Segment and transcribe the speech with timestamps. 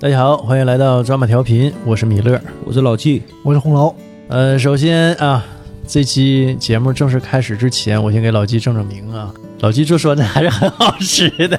[0.00, 2.40] 大家好，欢迎来到抓马调频，我是米勒。
[2.64, 3.92] 我是老纪，我是红楼。
[4.28, 5.44] 呃，首先啊，
[5.88, 9.34] 这期节目正式开始之前，我先给老纪正正名啊。
[9.58, 11.58] 老纪做酸菜还是很好吃的，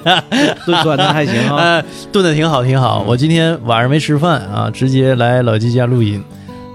[0.66, 3.03] 炖酸菜还行啊， 呃，炖的挺好，挺好。
[3.05, 6.23] 我今天晚上没吃饭啊，直接来老纪家录音。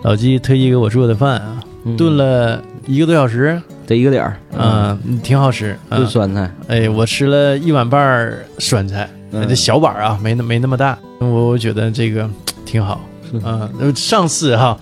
[0.03, 1.65] 老纪特意给我做的饭啊，
[1.97, 5.75] 炖了一个多小时，得一个点儿，嗯，挺好吃。
[5.89, 10.99] 啊炖酸菜，哎，我吃了一碗半儿酸菜，嗯这小碗啊，没那没那么大。
[11.19, 12.29] 我我觉得这个
[12.65, 13.01] 挺好
[13.43, 13.69] 啊。
[13.79, 14.79] 呃上次哈，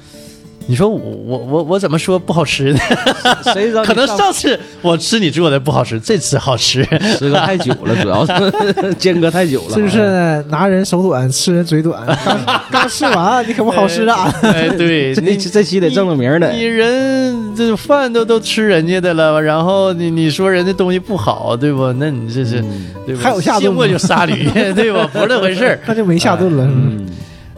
[0.66, 2.78] 你说我我我我怎么说不好吃呢？
[3.52, 6.82] 谁知道可能上次我吃你做的不好吃，这次好吃。
[7.18, 12.04] 时隔太久了，主要是 间隔太久了，是不是拿人手短，吃人嘴短？
[12.24, 14.32] 刚 刚吃完，你可不好吃啊！
[14.42, 21.92] 哎，对， 这你这期得正正名的你，人这饭都都吃人家的了，然后你你说人家东西不好，对不？
[21.94, 23.20] 那你这是、嗯对吧？
[23.24, 25.08] 还有下顿就杀驴，对吧？
[25.12, 25.78] 不是那回事儿。
[25.86, 26.64] 那就没下顿了。
[26.64, 27.06] 嗯，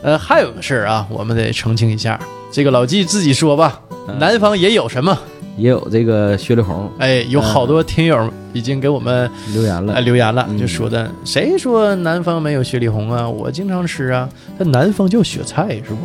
[0.02, 2.18] 呃，还有个事儿啊，我们得澄清一下。
[2.54, 5.18] 这个老纪自己说吧，嗯南方也有什么？
[5.56, 13.28] 也有这个雪里红哎，有好多听友已经给我们留言了呃，留言了，嗯就说的谁说南方没有雪里红啊？
[13.28, 15.96] 我经常吃啊，它南方叫雪菜是不？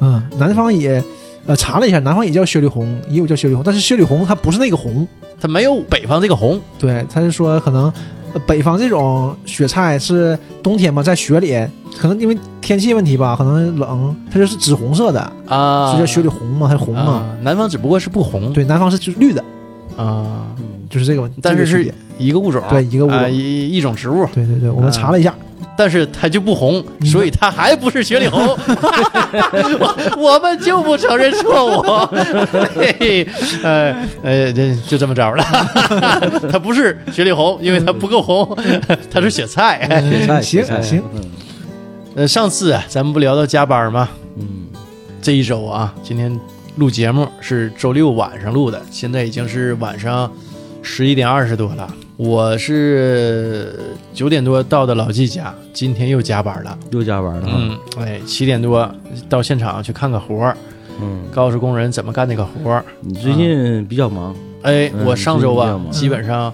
[0.00, 1.00] 嗯，南方也，
[1.46, 5.06] 呃，查了一下，南方也叫雪里红，也有叫雪里红，但是雪里红它不是那个红，
[5.40, 6.60] 它没有北方这个红。
[6.76, 7.92] 对，他是说可能。
[8.34, 11.56] 呃北方这种雪菜是冬天嘛，在雪里，
[11.96, 17.12] 可能因为天气问题吧，可能冷，它就是紫红色的，啊，就叫雪里红嘛，它是红嘛。
[17.12, 19.42] 啊南方只不过是不红，对，南方是就是绿的，
[19.96, 20.46] 啊，
[20.90, 21.38] 就是这个问题。
[21.42, 25.34] 但是是一个物种，对一个物种啊一一种植物，对对对，我们查了一下，
[25.76, 28.40] 但是他就不红，嗯所以他还不是雪里红。
[29.80, 31.82] 我我们就不承认错误，
[32.74, 33.28] 嘿嘿
[33.62, 35.44] 呃呃，这就这么着了。
[36.50, 38.56] 他不是雪里红，因为他不够红，
[39.10, 39.80] 他是雪菜。
[40.42, 41.22] 雪菜，嗯 行行，嗯
[42.16, 44.08] 呃，上次啊，咱们不聊到加班吗？
[44.36, 44.68] 嗯，
[45.20, 46.38] 这一周啊，今天
[46.76, 50.30] 录节目是周六晚上录的，现在已经是晚上
[50.82, 51.92] 十一点二十多了。
[52.16, 53.74] 我是
[54.12, 56.78] 九点多到的老纪家，今天又加班了。
[56.92, 58.88] 又加班了，嗯，哎，七点多
[59.28, 60.56] 到现场去看个活儿，
[61.02, 62.84] 嗯，告诉工人怎么干那个活儿。
[63.00, 66.52] 你最近比较忙，哎，嗯我上周啊基本上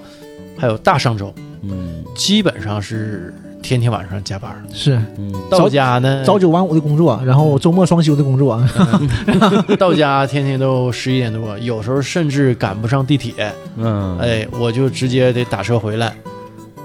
[0.57, 1.33] 还有大上周，
[1.63, 2.03] 嗯。
[2.17, 3.33] 基本上是
[3.63, 4.51] 天天晚上加班。
[4.73, 8.63] 是嗯，到家呢，朝九晚五的工作，然后周末双休的工作。
[9.79, 16.13] 到家天天都十一点多，有时候甚至赶不上地铁，嗯，哎，我就直接得打车回来。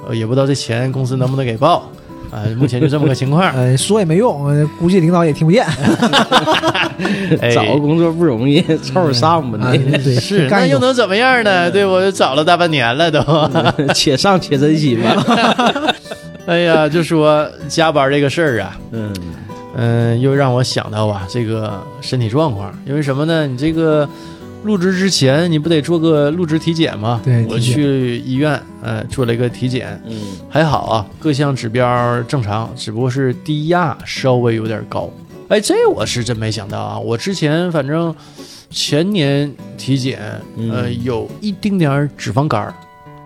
[0.08, 1.90] 呃，也不知道这钱公司能不能给报。
[2.32, 3.50] 啊、目前就这么个情况。
[3.54, 5.66] 呃， 说也没用，呃估计领导也听不见。
[7.40, 11.72] 哎找个工作不容易，凑合上吧啊你，对，是，那干又能怎么样呢？
[11.72, 13.22] 对我找了大半年了都。
[13.94, 15.16] 且上且珍惜吧，
[16.48, 19.14] 哎呀，就说加班这个事儿啊，嗯
[19.76, 23.48] 嗯、又让我想到啊，这个身体状况，因为什么呢？
[23.48, 24.08] 你这个
[24.64, 27.20] 入职之前，你不得做个入职体检吗？
[27.24, 35.10] 我对我去医院，呃，做了一个体检，嗯还好啊，各项指标正常，只不过是低压稍微有点高。
[35.50, 36.98] 哎，这我是真没想到啊！
[36.98, 38.16] 我之前反正
[38.72, 40.20] 前年体检，
[40.58, 42.74] 呃，嗯有一丁点儿脂肪肝儿，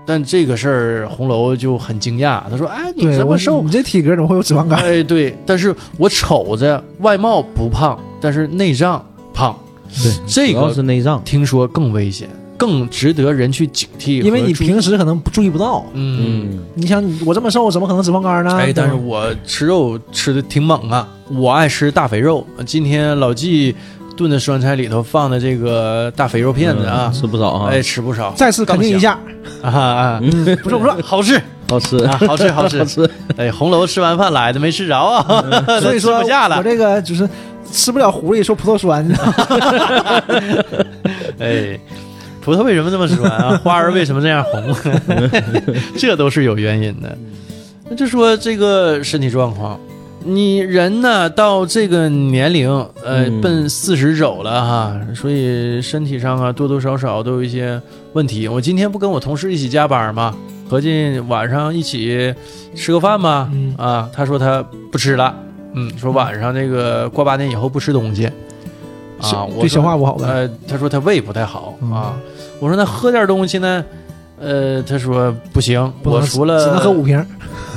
[0.09, 4.79] 但这个事儿红楼就很惊讶，他说：“哎，你这么瘦你这体格怎么会有脂肪？”肝？
[4.79, 9.55] 哎，对，但是我瞅着外貌不胖，但是内脏胖，
[10.01, 12.27] 对，这个是内脏，听说更危险，
[12.57, 14.23] 更值得人去警惕。
[14.23, 15.85] 因为你平时可能不注意不到。
[15.93, 16.47] 嗯。
[16.53, 18.51] 嗯你想我这么瘦，怎么可能脂肪肝呢？
[18.57, 22.43] 哎，但是我吃肉吃的挺猛啊，我爱吃大肥肉。
[22.65, 23.75] 今天老纪
[24.19, 28.33] 炖的酸菜里头放的这个大肥肉片子啊嗯，吃不少啊，哎，吃不少。
[28.35, 29.17] 再次肯定一下，
[29.63, 30.93] 啊啊，嗯，不错不错。
[31.01, 32.83] 好吃好吃啊，好吃 好吃好。
[32.83, 35.23] 吃，哎，红楼吃完饭来的没吃着啊，
[35.79, 36.57] 所以说吃不下了。
[36.57, 37.27] 我这个就是
[37.71, 39.33] 吃不了狐狸说葡萄酸，你知道吗
[41.39, 41.79] 哎，
[42.41, 43.57] 葡萄为什么这么酸啊？
[43.63, 44.75] 花儿为什么这样红？
[45.97, 47.17] 这都是有原因的。
[47.89, 49.79] 那就说这个身体状况，
[50.23, 52.69] 你人呢到这个年龄，
[53.03, 57.81] 呃，嗯奔四十走了哈，所以身体上啊多多少少都有一些
[58.13, 58.47] 问题。
[58.47, 60.35] 我今天不跟我同事一起加班吗？
[60.69, 62.33] 合计晚上一起
[62.75, 63.49] 吃个饭吧。
[63.51, 65.33] 嗯啊，他说他不吃了，
[65.73, 68.25] 嗯，说晚上那个过八点以后不吃东西。
[69.19, 70.27] 啊，我对说消化不好呗。
[70.27, 72.13] 呃，他说他胃不太好嗯啊。
[72.59, 73.83] 我说那喝点东西呢？
[74.39, 77.25] 呃，他说不行，不我除了只能喝五瓶，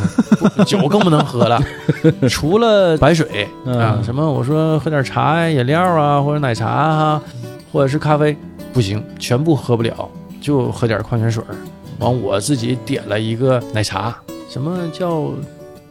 [0.64, 1.60] 酒更不能喝了，
[2.30, 7.22] 除了白水啊，嗯什么我说喝点茶呀、饮料啊，或者奶茶啊，
[7.72, 8.36] 或者是咖啡，
[8.72, 10.08] 不行，全部喝不了，
[10.40, 11.54] 就喝点矿泉水儿。
[11.98, 14.14] 完，我自己点了一个奶茶，
[14.48, 15.30] 什么叫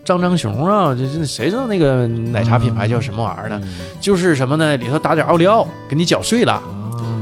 [0.04, 3.62] 张张熊啊，这这谁知道那个奶茶品牌叫什么玩意儿呢？
[4.00, 4.76] 就是什么呢？
[4.78, 6.62] 里头打点奥利奥，给你搅碎了，啊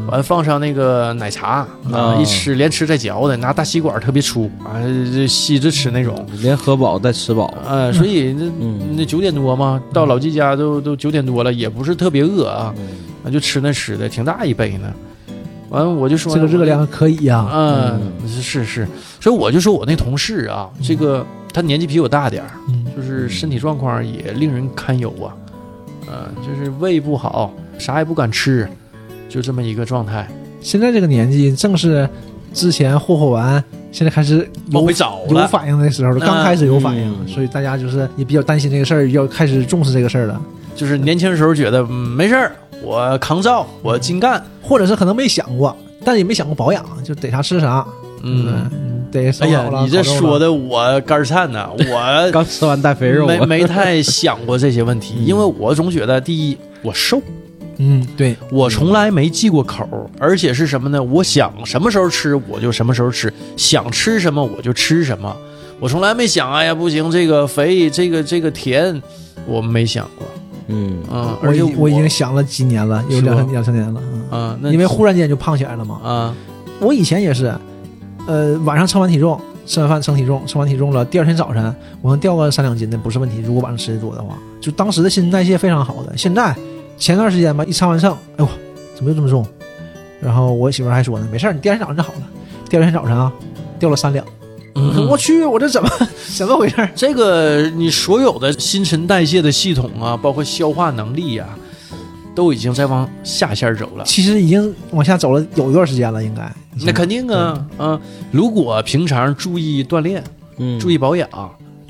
[0.09, 4.81] 完放上那个奶茶啊，啊一吃连吃带嚼的，拿大吸管特别粗啊，
[5.13, 6.25] 这吸着吃那种。
[6.41, 8.95] 连喝饱带吃饱，呃，所以 那嗯。
[8.97, 12.73] 那九点多嘛，到老季家都都九点多了，也不是特别饿啊，
[13.23, 14.91] 啊就吃那吃的，挺大一杯呢。
[15.69, 18.87] 完了我就说这个热量可以呀、嗯，是是是，
[19.21, 21.23] 所以我就说我那同事啊，这个
[21.53, 25.29] 他年纪比我大点儿，嗯，就是身体状况也令人堪忧啊，
[26.07, 28.67] 嗯、就是胃不好，啥也不敢吃，
[29.29, 30.27] 就这么一个状态，
[30.59, 32.09] 现在这个年纪正是
[32.53, 34.37] 之前霍霍完，现在开始
[34.71, 35.19] 有往回找。
[35.29, 37.27] 有反应的时候了，刚开始有反应，嗯。
[37.27, 40.41] 所以大家就是也比较担心这个事儿，要开始重视这个事儿了，
[40.75, 47.85] 就是年轻时候觉得、嗯、没事儿，我扛造，我精干，或者是可能没想过，但也没想过保养，就逮啥吃啥，
[48.23, 48.69] 嗯。
[48.71, 49.69] 嗯，得烧哎呀。
[49.83, 57.21] 你这说的我肝儿颤呐， 我刚吃完带肥肉啊，没没太想过这些问题， 因为我总觉得第一我瘦，
[57.81, 61.01] 嗯，对，我从来没忌过口儿，而且是什么呢？
[61.01, 65.35] 我想什么时候吃我就什么时候吃，想吃什么我就吃什么。
[65.79, 69.01] 我从来没想，哎呀不行，这个肥，这个这个甜，
[69.47, 70.27] 我没想过。
[70.67, 75.99] 嗯啊，我而且已我已经想了几年了，有两三两三年了，嗯啊，那因为忽然间就胖起来了嘛。
[76.03, 76.35] 啊
[76.79, 77.53] 我以前也是，
[78.27, 83.41] 呃，晚上称完体重，吃完饭称体重，称完体重了，第二天早晨我能掉个三两斤的不是问题。
[83.41, 86.15] 如果晚上吃的多的话，就当时的新陈代谢非常好的。
[86.17, 86.55] 现在
[86.99, 88.49] 前段时间吧，一称完秤，哎呦，
[88.93, 89.45] 怎么又这么重？
[90.21, 92.19] 然后我媳妇儿还说呢，没事儿，你第二天早上就好了。
[92.69, 93.31] 第二天早晨啊，
[93.79, 94.25] 掉了三两。
[94.75, 95.89] 我说嗯我去，我这怎么
[96.37, 96.89] 怎么回事儿？
[96.93, 101.47] 这个你所有的新陈代谢的系统啊，包括消化能力呀、
[102.35, 104.03] 都已经在往下线走了。
[104.05, 106.51] 其实已经往下走了有一段时间了，应该。
[106.85, 107.99] 那肯定啊，啊，
[108.31, 110.23] 如果平常注意锻炼、
[110.57, 111.27] 嗯，注意保养，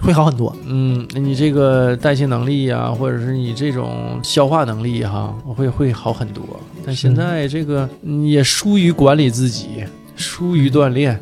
[0.01, 0.55] 会好很多。
[0.65, 6.43] 嗯，那你这个代谢能力呀、或者是你这种消化能力哈、会会好很多。
[6.85, 9.83] 但现在这个嗯也疏于管理自己，
[10.15, 11.19] 疏于锻炼，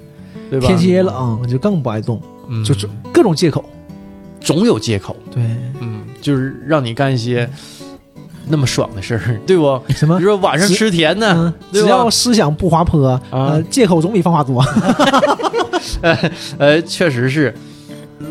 [0.50, 0.68] 对吧？
[0.68, 3.63] 天气也冷，就更不爱动，嗯，就就各种借口。
[4.39, 5.44] 总有借口，对，
[5.81, 7.50] 嗯，就是让你干一些
[8.47, 9.81] 那么爽的事儿，对不？
[9.89, 14.63] 什么比如说晚上吃甜的，嗯，只要思想不滑坡，呃，借口总比方法多。
[16.59, 17.53] 呃，确实是。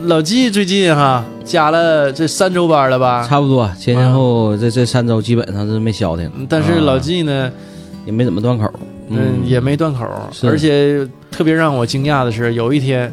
[0.05, 3.25] 老纪最近哈加了这三周班了吧？
[3.29, 7.51] 差不多前前后这这三周基本上是没消停，但是老啊纪呢，
[8.05, 8.69] 也没怎么断口，
[9.09, 10.05] 嗯，也没断口，
[10.43, 13.13] 而且特别让我惊讶的是，有一天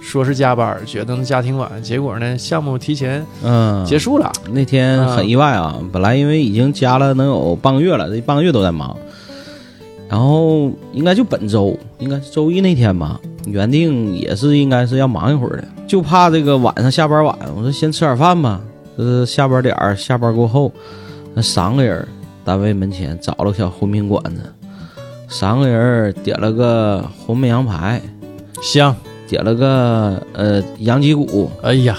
[0.00, 3.84] 说是加班，觉得能加挺晚，结果呢项目提前嗯。
[3.84, 4.30] 结束了。
[4.52, 8.96] 那天很意外啊，本来因为已经加了能有半个月了，这半个月都在忙，
[10.08, 18.60] 然后应该就本周，应该是周一那天吧，原定也是应该是要忙一会儿的，就怕这个晚上下班晚，我说先吃点饭吧，
[18.96, 20.72] 这是下班点儿，下班过后，
[21.34, 22.06] 那三个人
[22.44, 24.42] 单位门前找了个小回民馆子，
[25.28, 28.00] 三个人点了个红焖羊排，
[28.62, 28.94] 香，
[29.26, 31.96] 点了个呃羊脊骨，哎呀，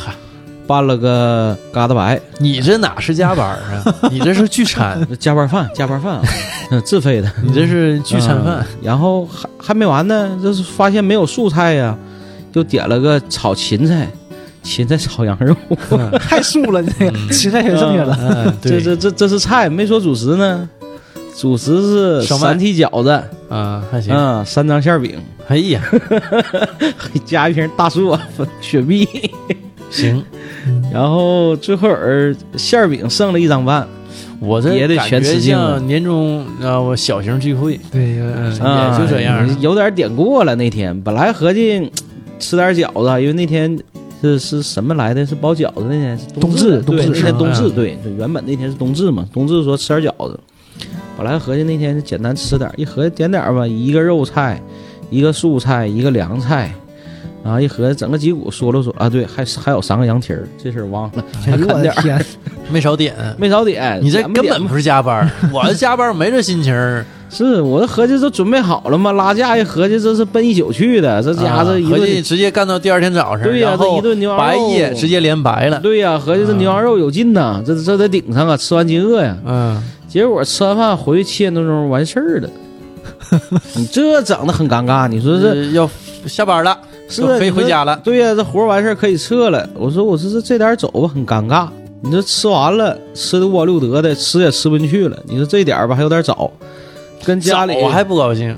[0.68, 2.20] 拌了个疙瘩白。
[2.40, 3.96] 你这哪是加班啊？
[4.12, 6.24] 你这是聚餐， 加班饭，加班饭啊，
[6.72, 8.60] 嗯自费的你这是聚餐饭。
[8.60, 11.96] 嗯然后还还没完呢，就是发现没有素菜呀，
[12.52, 14.08] 就点了个炒芹菜，
[14.62, 15.56] 芹菜炒羊肉，
[16.20, 18.18] 太素了，这个嗯芹菜也剩下了。
[18.20, 20.70] 嗯，这，这这这是菜，没说主食呢。
[21.36, 23.10] 主食是三屉饺子，
[23.50, 24.14] 啊，还行。
[24.16, 25.82] 嗯，三张馅饼，哎呀，
[27.26, 28.16] 加一瓶大树
[28.62, 29.08] 雪碧，
[29.94, 30.24] 行，
[30.92, 33.88] 然后最后儿馅饼剩了一张半，
[34.40, 39.62] 我这也得全吃尽了像年终啊，我小型聚会，对，嗯，啊，也就这样。
[39.62, 40.56] 有点点过了。
[40.56, 41.92] 那天本来合计
[42.40, 43.78] 吃点饺子，因为那天
[44.22, 45.24] 是是什么来的？
[45.24, 50.40] 是包饺子那天是冬至冬至对，那天冬至，嗯对对，原本那天是冬至嘛，冬至说吃点饺子。
[51.16, 54.60] 本来合计那天就简单吃点，一合计点点吧，一个肉菜，
[55.12, 56.74] 一个素菜，一个凉菜。
[57.44, 62.26] 然后一合计整个脊骨说了说啊，对，还还有三个羊蹄儿，这事儿忘了，还啃点儿，
[62.72, 64.00] 没少点，没少点。
[64.02, 67.06] 你这根本不是加班儿，我这加班儿没这心情儿。
[67.34, 69.12] 是我这合计都准备好了吗？
[69.14, 75.80] 拉架一合计这是奔一宿去的，这家伙这一合计顿直接干到第二天早上，对呀、这一顿牛羊肉白夜直接连白了。
[75.80, 79.36] 对呀、合计这牛羊肉有劲呐，这这得顶上啊，吃完饥饿呀。
[79.48, 82.50] 嗯，结果吃完饭回去七点多钟完事儿了，
[83.74, 85.08] 你这整的很尴尬。
[85.08, 85.90] 你说这呃要
[86.28, 88.00] 下班了，是要飞你说回家了。
[88.04, 89.68] 对呀、这活完事儿可以撤了。
[89.76, 91.68] 我说我说这这点走吧，很尴尬。
[92.02, 95.18] 你这吃完了，吃的五饱六得的，吃也吃不进去了。
[95.26, 96.52] 你说这点儿吧还有点早，
[97.24, 98.56] 跟家里我还不高兴，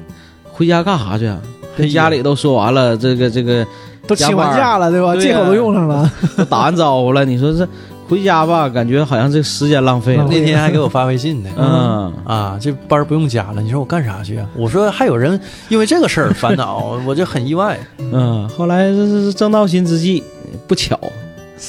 [0.52, 1.40] 回家干啥去啊？
[1.78, 3.66] 跟家里都说完了，这个这个
[4.08, 5.16] 都请完假了，对吧？
[5.18, 6.10] 借口都用上了。
[6.38, 7.68] 都打完招呼了，你说这
[8.08, 10.26] 回家吧，感觉好像这时间浪费了。
[10.30, 11.50] 那天还给我发微信呢。
[11.58, 14.48] 嗯，啊，这班儿不用加了，你说我干啥去啊？
[14.56, 17.80] 我说还有人因为这个事儿烦恼，我就很意外。
[17.98, 20.24] 嗯，后来这是正道心之际，
[20.68, 21.00] 不巧，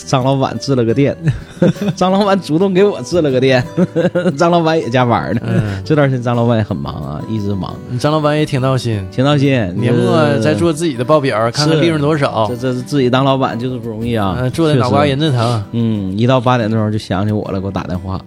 [0.07, 1.17] 张老板置了个店，
[1.95, 3.65] 张老板主动给我置了个店，
[4.37, 5.41] 张老板也加班呢。
[5.45, 9.53] 嗯，这段时间张老板也很忙啊，一直忙，张老板也挺闹心，挺闹心。
[9.77, 12.57] 年末在做自己的报表，看看利润多少这。
[12.57, 15.65] 这这自己当老板就是不容易啊，嗯，做的脑瓜仁子疼。
[15.73, 18.21] 嗯，一到八点钟就想起我了，给我打电话。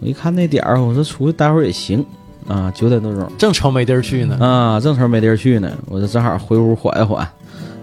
[0.00, 2.04] 我一看那点儿，我说出去待会儿也行
[2.48, 4.36] 啊，九点多钟正愁没地儿去呢。
[4.40, 7.26] 啊，正愁没地儿去呢，我就正好回屋缓一缓，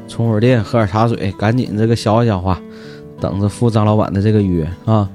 [0.07, 2.59] 充会儿电，喝点茶水，赶紧这个消化消化，
[3.19, 5.09] 等着赴张老板的这个约啊。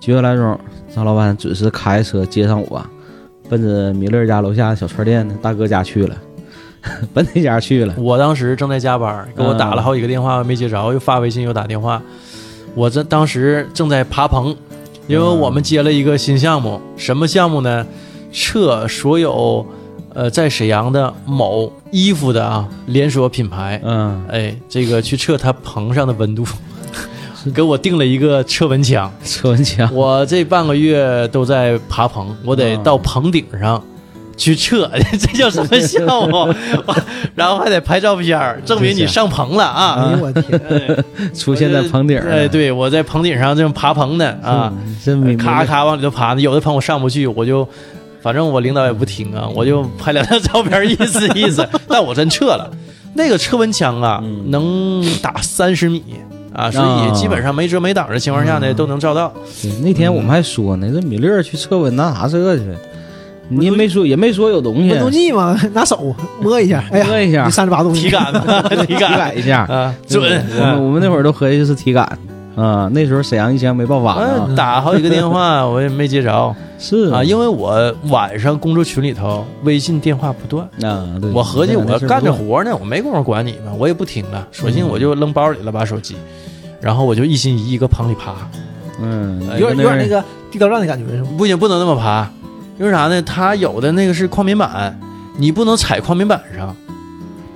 [0.00, 0.58] 九点来钟，
[0.94, 2.84] 张老板准时开车接上我，
[3.48, 6.16] 奔着米勒家楼下小串店的大哥家去了，
[7.12, 7.94] 奔那家去了。
[7.96, 12.00] 我当时正在加班，给我打了好几个电话没接着，又发微信又打电话。
[12.74, 14.54] 我这当时正在爬棚，
[15.08, 17.84] 因为我们接了一个新项目，什么项目呢？
[18.32, 19.64] 测所有
[20.12, 26.44] 呃在沈阳的某衣服的啊连锁品牌，嗯，哎，这个去测它棚上的温度，
[27.54, 29.12] 给我定了一个测温枪。
[29.24, 33.82] 车文枪，我这半个月都在爬棚，我得到棚顶上
[34.36, 36.54] 去测， 这叫什么 项目？
[37.34, 40.10] 然后还得拍照片儿，证明你上棚了啊！
[40.10, 41.04] 哎呦我天！
[41.34, 42.30] 出现在棚顶儿。
[42.30, 44.72] 哎，对我在棚顶上这么爬棚呢啊。
[45.38, 46.40] 咔咔往里头爬呢。
[46.40, 47.68] 有的棚我上不去，我就。
[48.22, 51.64] 反正我领导也不听啊，我就拍两张照片意思意思。
[51.86, 52.68] 但我真撤了，
[53.14, 56.02] 那个测温枪啊，嗯能打三十米
[56.56, 57.06] 啊，所啊。
[57.06, 59.32] 以基本上没遮没挡的情况下呢，都能照到。
[59.82, 62.62] 那天我们还说呢，这米勒去测温拿啥测去？
[63.48, 67.48] 你也没说，也没说有东西，温度计嘛， 拿手 摸一下，哎呀，摸一下。
[67.48, 69.16] 三十八度，体感嘛，体体感。
[69.16, 69.60] 感一下。
[69.66, 70.44] 啊，准。
[70.58, 72.04] 我们我们那会儿都合计是体感
[72.56, 72.90] 啊。
[72.92, 74.46] 那时候沈阳疫情还没爆发呢。
[74.48, 76.52] 嗯，，打好几个电话 我也没接着。
[76.76, 77.12] 是。
[77.12, 86.16] 啊，因为我晚上工作群里头微信电话不断，啊，对，我合计我干着活呢，我没工夫管你们，我也不听了，索性我就扔包里了，把手机，
[86.80, 88.34] 然后我就一心一意搁棚里爬，
[89.00, 91.28] 嗯，有点有点那个个地道战的感觉是吗？
[91.36, 92.30] 不行，不能那么爬，
[92.78, 93.20] 因为啥呢？
[93.22, 94.98] 它有的那个是矿棉板，
[95.38, 96.74] 你不能踩矿棉板上，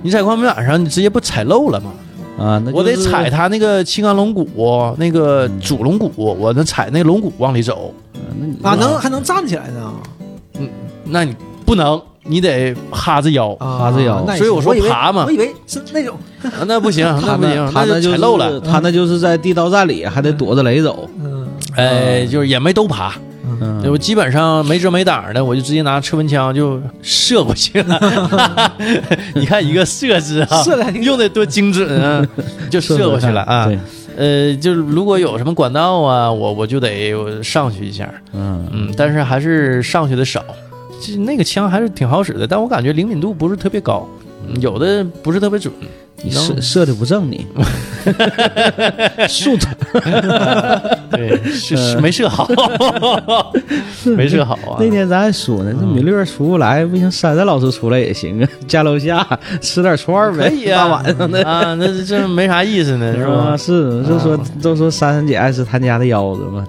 [0.01, 1.91] 你踩矿棉板上，你直接不踩漏了吗？
[2.39, 7.93] 啊，那我得踩它那个青钢龙骨，那个主龙骨，我能踩那个龙骨往里走。
[8.39, 9.93] 那你啊，能还能站起来呢
[10.57, 10.67] 嗯
[11.03, 11.35] 那你
[11.65, 14.25] 不能，你得哈着腰，啊，哈着腰。
[14.37, 15.25] 所以我说爬嘛。
[15.25, 18.59] 我以为是那种，啊 那不行，他那不行，就他那就漏了。
[18.59, 21.47] 他那就是在地道战里还得躲着雷走，嗯。
[21.75, 23.13] 哎，就是也没都爬，
[23.61, 27.97] 嗯，我基本上没遮没挡的，我就直接拿车门枪就射过去了。
[29.33, 32.27] 你看一个射姿啊，射的用的多精准啊，
[32.69, 33.67] 就射过去了啊。
[33.67, 33.79] 对，
[34.17, 38.67] 呃，就是如果有什么管道啊，我我就得上去一下，嗯。
[38.73, 40.43] 嗯，但是还是上去的少。
[41.01, 44.07] 其实那个枪还是挺好使的，但我感觉灵敏度不是特别高，
[44.59, 45.73] 有的不是特别准。
[46.23, 47.45] 你射射的不正你，
[49.27, 49.67] 竖着，
[51.11, 52.47] 对，是是没射好，
[54.15, 54.77] 没射好啊。
[54.79, 59.25] 那天咱还说呢，这米勒出不来，不行，珊珊老师出来也行啊，家楼下
[59.61, 61.43] 吃点串儿呗，可以啊，大晚上的。
[61.43, 63.57] 啊，那这这没啥意思呢，是啊，吧？
[63.57, 66.65] 是，就说都说珊珊姐爱吃他家的腰子嘛，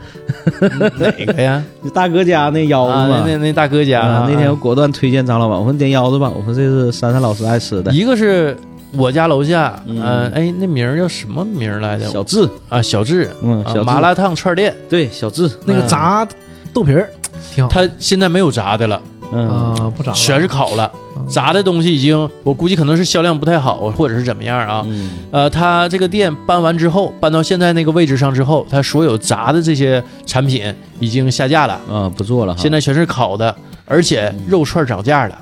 [0.98, 1.62] 哪个呀？
[1.84, 3.22] 就大哥家那腰啊，子嘛。
[3.26, 7.92] 那那那大哥家那天我果断推荐张老板，我说你点腰子吧，我说这是珊珊老师爱吃的。
[7.92, 8.56] 一个是
[8.96, 10.00] 我家楼下，嗯。
[10.02, 12.06] 嗯，哎，那名儿叫什么名儿来着？
[12.08, 13.78] 小智，啊，小智，嗯，小智。
[13.80, 16.26] 啊麻辣烫串店，对小智，那个炸
[16.72, 17.10] 豆皮儿。
[17.54, 17.70] 挺好。
[17.70, 20.90] 它现在没有炸的了，嗯，啊，不炸全是烤了。
[21.16, 21.26] 嗯。
[21.28, 24.82] 炸的东西已经，我估计可能是销量不太好，或者是怎么样啊？
[24.86, 25.10] 嗯。
[25.30, 32.54] 呃，他这个店搬完之后，搬到现在那个位置上之后，他所有炸的这些产品已经下架了，啊，不做了。
[32.58, 33.54] 现在全是烤的，
[33.86, 35.38] 而且肉串涨价了，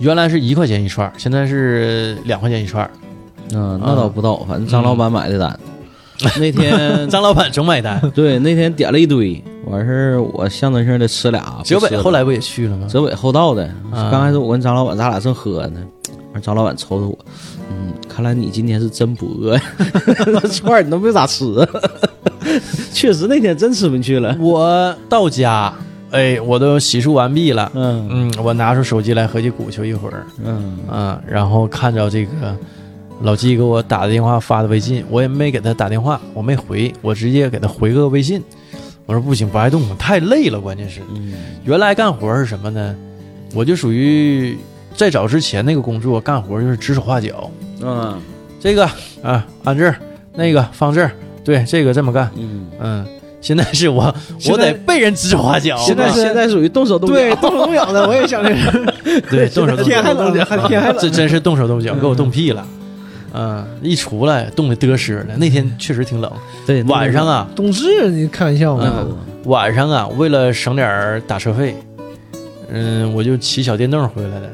[0.00, 2.88] 原来是一块钱一串，现在是两块钱一串。
[3.54, 5.58] 嗯，那倒不到，反正张老板买的单。
[6.38, 11.60] 那天 张老板总买单，对那天点了一堆，完事儿我象征性的吃俩。
[11.64, 12.86] 泽北后来不也去了吗？
[12.88, 15.80] 泽北后到的，啊刚开始我跟张老板咱俩正喝呢，
[16.32, 17.18] 完张老板瞅瞅我，
[17.70, 19.62] 嗯，看来你今天是真不饿呀，
[20.26, 21.68] 那 串儿你都没咋吃啊。
[22.92, 24.36] 确实那天真吃不进去了。
[24.40, 25.72] 我到家，
[26.10, 28.08] 哎，我都洗漱完毕了，嗯。
[28.10, 30.78] 嗯，我拿出手机来合计鼓秋一会儿，嗯。
[30.90, 32.56] 嗯，然后看着这个
[33.22, 38.42] 老纪给我打的电话发的微信，我也没给他打电话，我没回，我直接给他回个微信，
[39.06, 41.00] 我说不行，不爱动，太累了，关键是。
[41.14, 41.34] 嗯。
[41.64, 42.94] 原来干活是什么呢？
[43.54, 44.56] 我就属于
[44.94, 47.50] 在早之前那个工作干活就是指手画脚，
[47.82, 48.18] 嗯。
[48.60, 48.84] 这个
[49.22, 49.96] 啊安这儿，
[50.34, 51.12] 那个放这儿，
[51.44, 53.06] 对，这个这么干，嗯，嗯。
[53.40, 54.14] 现在是我，
[54.50, 55.76] 我得被人指手画脚。
[55.78, 58.94] 现在是现在属于动手动脚，对， 动手动脚的，我也想这个。
[59.30, 60.96] 对动手动脚天还，冷，还天还冷。
[60.98, 62.66] 这真是动手动脚，给我冻屁了。
[63.32, 65.36] 嗯，一出来冻得嘚瑟的。
[65.36, 66.32] 那天确实挺冷，
[66.66, 69.06] 对晚上啊，冬至，你开玩笑那吗？
[69.44, 71.76] 晚上啊，为了省点打车费，
[72.70, 74.50] 嗯，我就骑小电动回来的。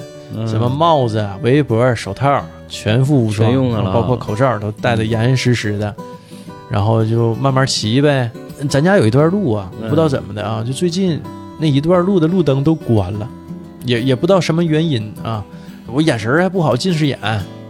[0.49, 3.53] 什么帽子啊、围脖、手套，全副武装，
[3.93, 5.95] 包括口罩都戴得严严实实的，
[6.69, 8.29] 然后就慢慢骑呗。
[8.68, 11.20] 咱家有一段路啊，嗯不知道怎么的啊，就最近
[11.58, 13.28] 那一段路的路灯都关了，
[13.84, 15.44] 也也不知道什么原因啊。
[15.87, 17.18] 我眼神儿还不好，近视眼，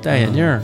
[0.00, 0.62] 戴眼镜儿，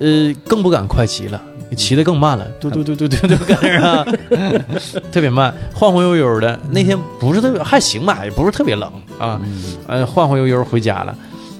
[0.00, 1.40] 呃，更不敢快骑了。
[1.76, 4.06] 骑得更慢了，嘟嘟嘟嘟嘟嘟跟着啊，
[5.10, 6.56] 特别慢，晃晃悠悠的。
[6.70, 8.88] 那天不是特别还行吧，也不是特别冷
[9.18, 11.12] 啊，嗯呃，晃晃悠悠回家了。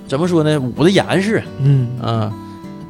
[0.06, 0.60] 怎么说呢？
[0.60, 2.32] 捂得严实嗯，啊，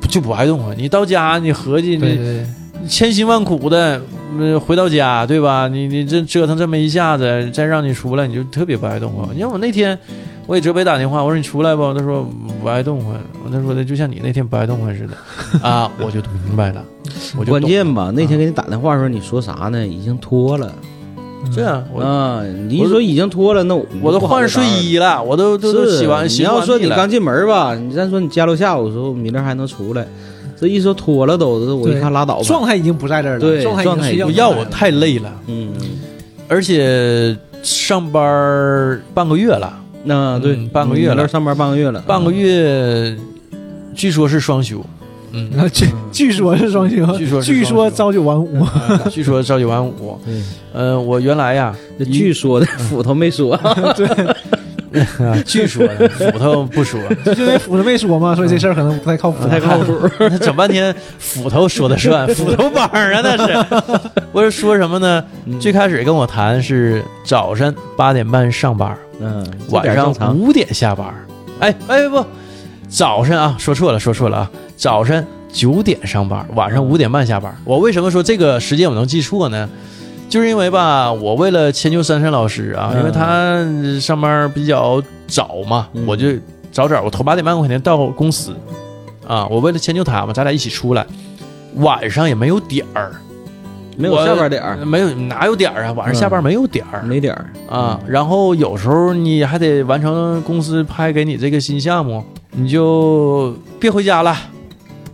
[0.09, 0.75] 就不爱动啊。
[0.77, 2.47] 你到家，你合计你对对，
[2.89, 4.01] 千辛万苦的，
[4.39, 5.69] 呃，回到家，对吧？
[5.69, 9.29] 你你这折腾这么一下子，再让你出来，你就特别不爱动啊。
[9.35, 9.99] 你看我那天
[10.47, 11.95] 我给哲北打电话，我说你出来不？
[11.95, 12.29] 他说
[12.63, 13.15] 不爱动唤。
[13.53, 15.15] 他说的就像你那天不爱动唤似的
[15.67, 16.85] 啊，我就明白了，
[17.39, 19.87] 我就关键吧，那天给你打电话的时候，你说啥呢？
[19.87, 20.73] 已经脱了
[21.55, 22.43] 这样，我啊！
[22.43, 26.25] 你一说已经脱了，那我我都换睡衣了，我都都洗完。
[26.25, 30.07] 你洗完地了要说你刚进门吧，你再说你家楼下，我说明儿还能出来，
[30.65, 32.43] 这一说脱了都，我一看拉倒吧。
[32.45, 35.75] 状态已经不在这儿了，对状态已状态经不要我太累了，嗯，
[36.49, 41.29] 而且上班半个月了，那对嗯半个月了。
[41.29, 43.15] 上班半个月了，半个月，
[43.95, 44.83] 据说是双休，
[45.33, 48.67] 嗯， 据据说是双休，据说是据说朝九晚五，
[49.11, 50.19] 据说朝九晚五。
[50.25, 50.41] 对，
[50.73, 53.95] 呃，我原来呀，这据说的斧头没说， 啊
[55.45, 60.09] 据说的斧头不说， 就因为斧头没说嘛，所以这事儿可能不太靠谱，不太靠谱。
[60.21, 63.67] 那整半天斧头说的算，斧头帮啊那是。
[64.33, 65.25] 我是说什么呢？
[65.47, 71.07] 嗯最开始跟我谈是早晨八点半上班，嗯，晚上五点下班。
[71.61, 72.25] 哎哎不，
[72.89, 77.55] 早晨啊，说错了，说错了啊，早晨九点上班，晚上五点半下班。
[77.65, 79.69] 我为什么说这个时间我能记错呢？
[80.29, 86.29] 就是因为吧，我为了迁就珊珊老师啊，嗯因为她上班比较早嘛，嗯我就
[86.73, 88.53] 早早，我头八点半我肯定到公司
[89.27, 89.47] 啊。
[89.47, 91.07] 我为了迁就她嘛，咱俩一起出来，
[91.77, 93.13] 晚上也没有点儿，
[93.97, 95.93] 没有下班点儿，没有哪有点儿啊？
[95.93, 98.01] 晚上下班没有点儿、没点儿啊。
[98.09, 104.37] 然后有时候你还得完成公司派给你这个新项目，你就别回家了，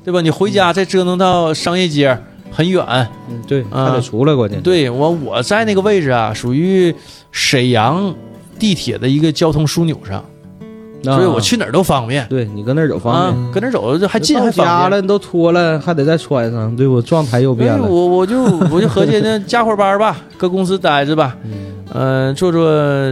[0.03, 0.23] 对吧？
[0.23, 2.19] 你回家再折腾到商业街
[2.51, 2.85] 很远。
[3.29, 6.95] 嗯，对，啊还得出来，关键对我我在那个位置啊，属于
[7.33, 8.15] 沈阳
[8.59, 12.27] 地铁的一个交通枢纽上，啊所以我去哪儿都方便。
[12.29, 14.67] 对你搁那儿走方啊便。，跟那儿走还近还方便。
[14.67, 17.01] 家了，你都脱了，还得再穿上，对不？
[17.01, 17.87] 状态又变了。
[17.87, 21.53] 我我就我就合计那加会儿班吧，搁公司待着吧，嗯
[21.93, 22.65] 嗯、做做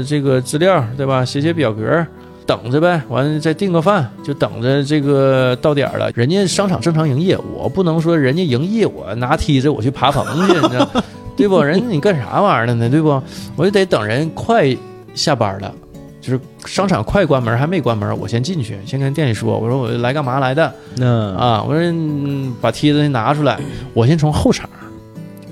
[0.05, 1.25] 这个资料，对吧？
[1.25, 2.07] 写写表格，
[2.49, 3.03] 等着呗。
[3.11, 6.11] 完了再订个饭，就等着这个到点儿了。
[6.15, 10.89] 人家商场正常营业，我不能说人家营业，我拿梯子我去爬棚去，你知道，
[11.37, 11.63] 对不？
[11.63, 12.89] 人家你干啥玩意儿了呢？
[12.89, 13.23] 对不？
[13.55, 14.75] 我就得等人快
[15.15, 15.71] 下班了。
[16.21, 21.63] 就是商场快关门还没关门，我先进去，先跟店里说，我说我来干嘛来的那啊？
[21.63, 23.59] 我说、嗯、把梯子拿出来，
[23.95, 24.69] 我先从后场，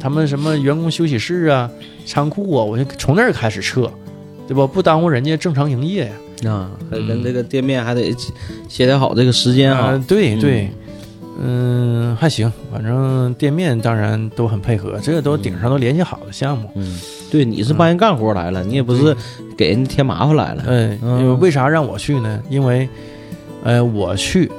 [0.00, 1.70] 他们什么员工休息室啊、
[2.04, 3.90] 仓库啊，我就从那儿开始撤，
[4.48, 4.66] 对不？
[4.66, 6.12] 不耽误人家正常营业呀。
[6.12, 6.25] 啊，
[6.90, 8.14] 还跟这个店面还得
[8.68, 10.70] 协调好这个时间啊啊。，对对，
[11.42, 16.70] 嗯，还行，反正店面当然都很配合，这个都顶上都联系好的项目。
[16.74, 16.98] 嗯，
[17.30, 19.16] 对，你是帮人干活来了，你也不是
[19.56, 20.62] 给人添麻烦来了。
[20.66, 22.42] 哎，嗯为为啥让我去呢？
[22.50, 22.88] 因为，
[23.64, 24.50] 呃，我去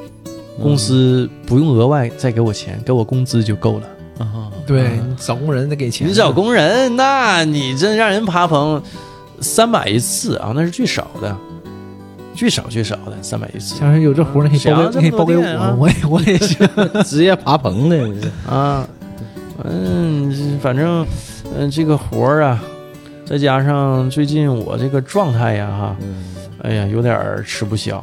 [0.61, 3.87] 公司不用额外再给我钱，给我工资就够了。
[4.19, 8.81] 啊，对你找工人得给钱，你找工人，那你真让人爬棚
[9.39, 11.37] 三百一次啊，那是最少的，
[12.37, 16.69] 最少最少的三百一次要是有这活儿，你可以包给，你可以包给我，我也我也行。
[17.03, 17.97] 职业爬棚的，
[18.47, 18.87] 啊。
[19.63, 21.03] 嗯，反正
[21.57, 22.63] 嗯、这个活儿啊，
[23.25, 26.23] 再加上最近我这个状态呀哈，嗯，
[26.61, 28.01] 哎呀有点儿吃不消。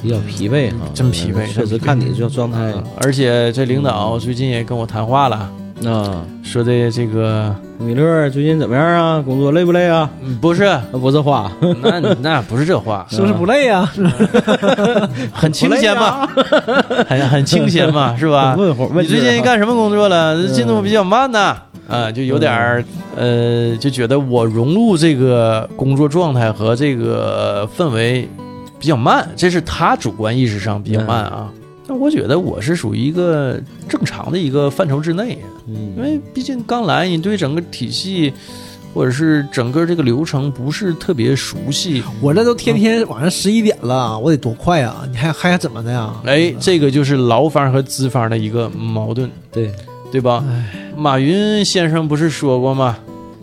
[0.00, 5.50] 比较疲惫啊，真疲惫确实看你这状态嗯而且这领导最近也跟我谈话了，
[5.84, 6.24] 啊。
[6.44, 9.22] 说的这个米勒最近怎么样啊？
[9.24, 10.08] 工作累不累啊？
[10.22, 11.50] 嗯不是，啊不是话，
[11.82, 13.90] 那那不是这话， 是不是不累啊？
[15.32, 16.26] 很清闲嘛，
[17.08, 18.54] 很很清闲嘛，是吧？
[18.56, 20.46] 问会儿你最近干什么工作了？
[20.48, 21.56] 进度比较慢呐，
[21.88, 22.84] 啊，就有点儿
[23.16, 28.28] 呃，就觉得我融入这个工作状态和这个氛围
[28.78, 31.48] 比较慢，这是他主观意识上比较慢啊。
[31.92, 35.36] 但我觉得我是属于一个正常的一个范畴之内，
[35.68, 38.32] 嗯，因为毕竟刚来，你对整个体系
[38.94, 42.02] 或者是整个这个流程不是特别熟悉。
[42.22, 45.06] 我这都天天晚上十一点了，我得多快啊！
[45.10, 46.14] 你还还怎么的呀？
[46.24, 49.70] 哎，这个就是劳方和资方的一个矛盾，对，
[50.10, 50.42] 对吧？
[50.96, 52.96] 马云先生不是说过吗？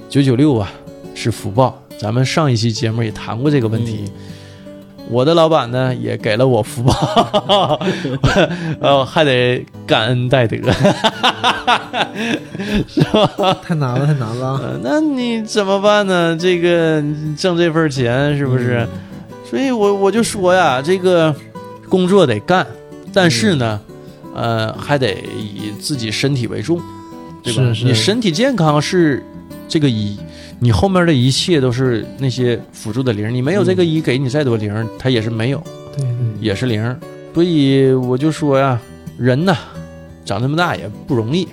[0.10, 0.72] 九九六啊
[1.14, 1.80] 是福报。
[2.00, 4.06] 咱们上一期节目也谈过这个问题。
[5.10, 7.80] 我的老板呢也给了我福报，
[8.80, 10.58] 呃，还得感恩戴德，
[12.88, 13.02] 是
[13.38, 13.58] 吧？
[13.64, 14.60] 太难了，太难了。
[14.64, 16.38] 呃那你怎么办呢？
[16.40, 17.04] 这个
[17.38, 18.88] 挣这份钱是不是？
[19.50, 21.34] 所以我我就说呀，这个
[21.90, 22.66] 工作得干，
[23.12, 23.80] 但是呢，
[24.36, 26.80] 呃，还得以自己身体为重，
[27.42, 27.64] 对吧？
[27.64, 29.24] 是是你身体健康是
[29.70, 30.18] 这个一，
[30.60, 35.64] 你后面的一切都是那些辅助的零，你没有这个一，给你再多零，它也是没有，
[35.96, 36.98] 对对，也是零。
[37.34, 38.78] 所以我就说呀，
[39.18, 39.56] 人呐，
[40.26, 41.48] 长这么大也不容易。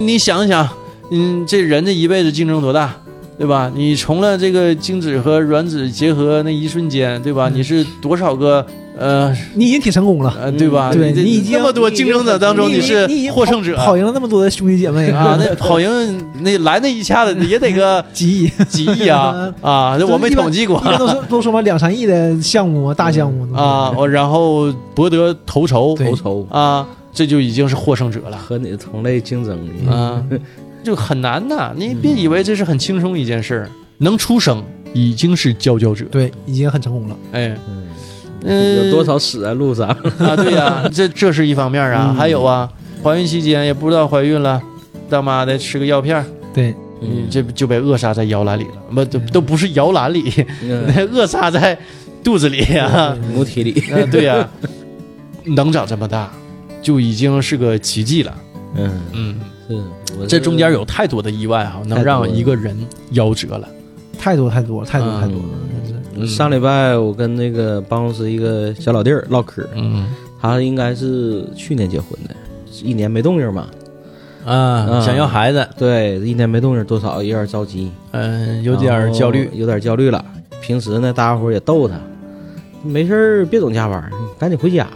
[0.00, 0.68] 你想想，
[1.12, 2.96] 嗯，这人这一辈子竞争多大，
[3.38, 3.70] 对吧？
[3.72, 7.48] 你从了这个精子和卵子结合那一瞬间，对吧？
[7.50, 10.92] 嗯你是多少个呃你已经挺成功了，呃，对吧？
[10.92, 15.36] 对你已经那么多竞争者当中，你是你已经获胜者跑赢了那么多的兄弟姐妹啊！
[15.38, 15.90] 那跑赢
[16.40, 19.98] 那来那一下子也得个 几亿，几亿啊 啊！
[19.98, 28.36] 这我没统计过一般都说 都说嘛两三亿的项目大项目啊，我然后博得头筹对头筹啊，这就已经是获胜者了。
[28.36, 29.58] 和你的同类竞争，
[29.90, 30.22] 啊，
[30.84, 31.72] 就很难呐！
[31.76, 36.04] 你别以为这是很轻松一件事儿，能出生已经是佼佼者。
[36.10, 37.16] 对，已经很成功了。
[37.32, 37.56] 哎，
[38.44, 39.88] 嗯，嗯，有多少死在路上？
[40.18, 40.36] 啊？
[40.36, 42.68] 对呀、这这是一方面啊，嗯还有啊，
[43.02, 44.60] 怀孕期间也不知道怀孕了，
[45.08, 51.76] 大妈的吃个药片儿，对，嗯，这就被扼杀在摇篮里了，不都都不是摇篮里，嗯 扼杀在
[52.22, 53.98] 肚子里啊、母体里， 啊。
[54.10, 54.48] 对呀、
[55.44, 56.30] 能长这么大，
[56.82, 58.34] 就已经是个奇迹了。
[58.76, 59.36] 嗯，嗯，
[59.68, 62.76] 是这中间有太多的意外哈，能让一个人
[63.12, 63.68] 夭折了。
[64.18, 65.48] 太多太多，太多嗯太多了，
[65.86, 65.94] 真是。
[66.16, 70.06] 嗯上礼拜我跟那个办公室一个小老弟儿唠嗑，嗯
[70.40, 72.34] 他应该是去年结婚的，
[72.82, 73.66] 一年没动静嘛。
[74.44, 79.48] 啊，嗯想要孩子，对，一年没动静，多少有点着急，嗯，有点焦虑。
[79.54, 80.22] 有点焦虑了。
[80.60, 81.94] 平时呢，大家伙儿也逗他，
[82.82, 84.90] 没事儿别总加班，赶紧回家呀，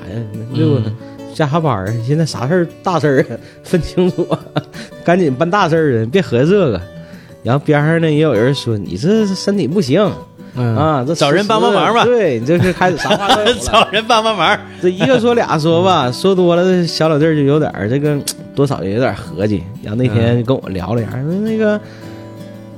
[0.55, 0.75] 对不？
[0.77, 0.95] 嗯
[1.35, 1.95] 加啥班啊？
[2.05, 4.27] 现在啥事儿大事儿啊 分清楚，
[5.05, 6.81] 赶紧办大事儿啊，别合计这个。
[7.45, 10.05] 然后边上呢也有人说你这身体不行
[10.55, 13.53] 嗯，啊，这找人帮帮忙吧对，你这是开始啥话都有。
[13.61, 14.59] 找人帮帮忙。
[14.83, 18.19] 这一个说俩说吧，说多了，这小老弟儿就有点儿这个
[18.55, 19.63] 多少也有点合计。
[19.83, 21.81] 然后那天跟我聊了一下，说那个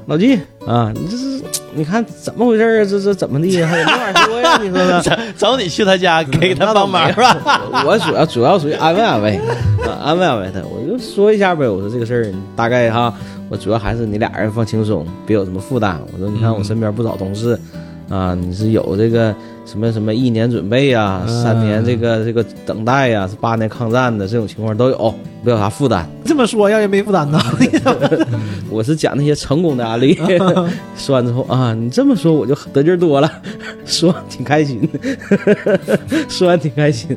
[0.07, 2.85] 老季啊，你这是你看怎么回事儿啊？
[2.89, 3.63] 这这怎么地？
[3.63, 4.59] 还也没法说呀？
[4.61, 5.01] 你说呢？
[5.05, 7.63] 找找你去他家给他帮忙是吧？
[7.87, 9.37] 我主要主要属于安慰安慰，
[9.85, 10.61] 啊，安慰安慰他。
[10.61, 13.13] 我就说一下呗，我说这个事儿大概哈，
[13.49, 16.01] 我主要还是你俩人放轻松，别有什么负担。
[16.13, 17.59] 我说你看我身边不少同事，
[18.11, 26.07] 啊，你是有这个什么什么一年准备呀、嗯三年这个这个等待呀、是八年抗战的这种情况都有，没有啥负担。
[26.25, 27.41] 这么说，让人没负担呢？
[28.69, 30.19] 我是讲那些成功的案例，
[30.99, 33.33] 说完之后啊，你这么说我就得劲儿多了，
[33.87, 34.87] 说完挺开心，
[36.29, 37.17] 说完挺开心。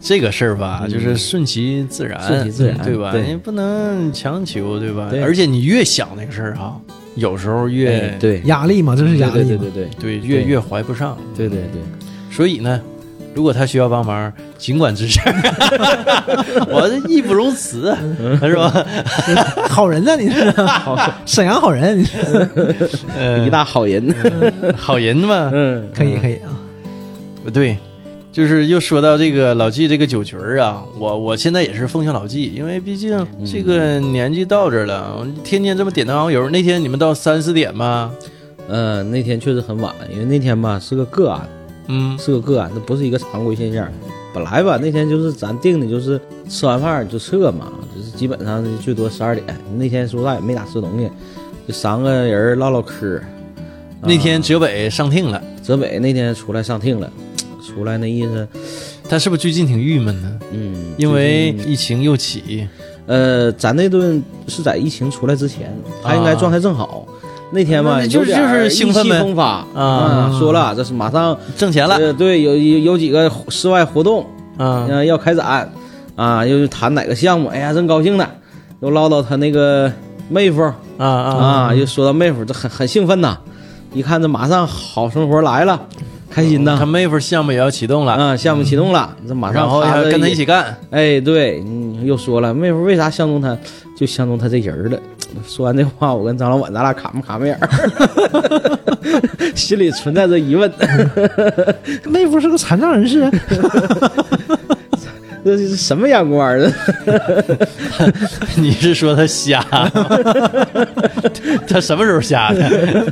[0.00, 3.10] 这个事儿吧，就是顺其自然，顺其自然对吧？
[3.10, 5.10] 对你不能强求，对吧？
[5.22, 6.80] 而且你越想那个事儿哈，
[7.18, 9.44] 有时候越哎对，压力嘛，这是压力嘛。
[9.44, 10.44] 对对对对越对。
[10.44, 11.16] 越怀不上。
[11.36, 11.82] 对对对。
[12.30, 12.80] 所以呢，
[13.34, 15.20] 如果他需要帮忙，尽管支持，
[16.68, 17.96] 我这义不容辞，
[18.40, 18.86] 是吧？
[19.68, 20.52] 好人呢，你是。
[21.26, 22.48] 沈阳好人，你是。
[23.16, 24.14] 呃一大好人，
[24.76, 26.50] 好人嘛，嗯，可以可以啊。
[27.44, 27.76] 不对，
[28.30, 36.48] 就是又说到这个老纪这个酒局儿啊，我我现在也是奉劝老纪，因为毕竟这个年纪到这儿了，天天这么点灯熬油。
[36.50, 38.12] 那天你们到三四点吧？
[38.68, 41.48] 呃，那天确实很晚，因为那天吧是个个案，
[41.88, 43.88] 嗯是个个案，那不是一个常规现象。
[44.34, 49.44] 本来吧，那天就是咱定的就是吃完饭就撤嘛，就是基本上最多十二点。
[49.76, 51.08] 那天说实话也没咋吃东西，
[51.66, 53.18] 就三个人唠唠嗑。
[54.02, 57.10] 那天哲北上听了，泽北那天出来上听了，
[57.78, 58.46] 出来那意思，
[59.08, 60.38] 他是不是最近挺郁闷呢？
[60.52, 62.66] 嗯，因为疫情又起，
[63.06, 67.06] 呃，咱那顿是在疫情出来之前，他应该状态正好。
[67.50, 74.22] 那天吧，那就是就是兴奋发啊说了这是马上挣钱了呃，对，有有有几个室外活动，
[74.58, 75.72] 啊呃，要开展，
[76.14, 78.28] 啊，又是谈哪个项目，哎呀，正高兴呢，
[78.80, 79.90] 又唠叨他那个
[80.28, 83.38] 妹夫啊啊啊，又说到妹夫，这很很兴奋呐，
[83.94, 85.80] 一看这马上好生活来了，
[86.30, 86.76] 开心呐。
[86.78, 90.76] 他妹夫项目也要启动了，啊，项目启动了，这马上要跟他一起干。
[90.90, 93.56] 哎，对，嗯，又说了，妹夫为啥相中他，
[93.96, 94.98] 就相中他这人儿了。
[95.46, 97.68] 说完这话，我跟张老板咱俩卡没卡没眼儿，
[99.54, 100.72] 心里存在着疑问，
[102.08, 103.30] 妹夫是个残障人士，啊
[105.56, 106.70] 这是什么眼光儿？
[108.56, 109.62] 你是说他瞎？
[111.66, 113.06] 他什么时候瞎的？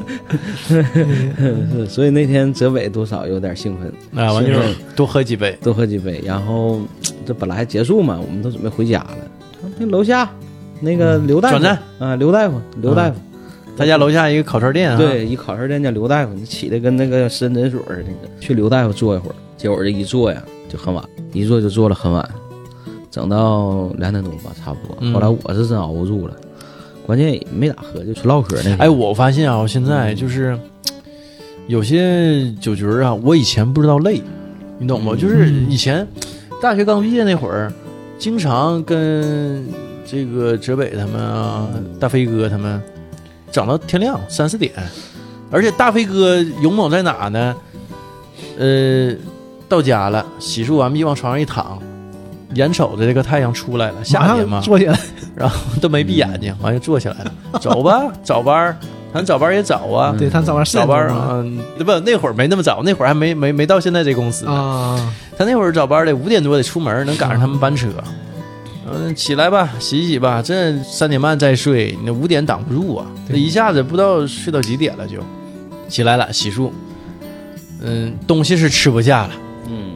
[0.68, 0.85] 是
[1.88, 5.57] 所以那天泽北多少有点兴奋，啊，完就是是多喝几杯。
[5.62, 6.20] 多喝几杯。
[6.25, 6.81] 然后
[7.25, 9.16] 这本来结束嘛，我们都准备回家了。
[9.79, 10.29] 那楼下
[10.81, 13.16] 那个刘大夫转站啊，刘大夫，刘大夫，
[13.77, 18.09] 他家楼下一个烤串店啊，对，一烤串店叫刘大夫，你起的跟那个私人诊所似的。
[18.40, 22.28] 去刘大夫坐一会儿，结果这一坐呀就很晚，一坐就坐了很晚，
[23.10, 24.96] 整到两点多吧，差不多。
[25.00, 26.36] 嗯后来我是真熬不住了，
[27.06, 28.78] 关键也没咋喝，就纯唠嗑那天。
[28.78, 30.58] 哎，我发现啊，我现在就是
[31.66, 34.20] 有些酒局啊，我以前不知道累，
[34.78, 35.12] 你懂吗？
[35.14, 36.06] 嗯就是以前
[36.60, 37.72] 大学刚毕业那会儿，
[38.18, 39.64] 经常跟
[40.04, 42.80] 这个哲北他们啊、大飞哥他们
[43.50, 44.72] 整到天亮三四点，
[45.50, 47.56] 而且大飞哥勇猛在哪呢？
[48.58, 49.14] 呃，
[49.68, 51.79] 到家了，洗漱完毕往床上一躺。
[52.55, 54.98] 眼瞅着这个太阳出来了，夏天嘛上，坐起来，
[55.81, 58.76] 都没闭眼睛，完就坐起来了，走吧，早班儿，
[59.12, 64.52] 咱早班儿也早啊，嗯对他早上四早班儿点钟嘛嗯，不，那会儿没那么早，那会儿还没没没到现在这公司呢。
[64.52, 67.88] 啊，他那会儿早班儿得五点多得出门，能赶上他们班车。
[68.88, 73.07] 嗯，起来吧，洗洗吧，这三点半再睡，你那五点挡不住啊！
[73.29, 75.18] 这一下子不知道睡到几点了就，
[75.88, 76.70] 起来了洗漱。
[77.83, 79.40] 嗯，东西是吃不下了，嗯，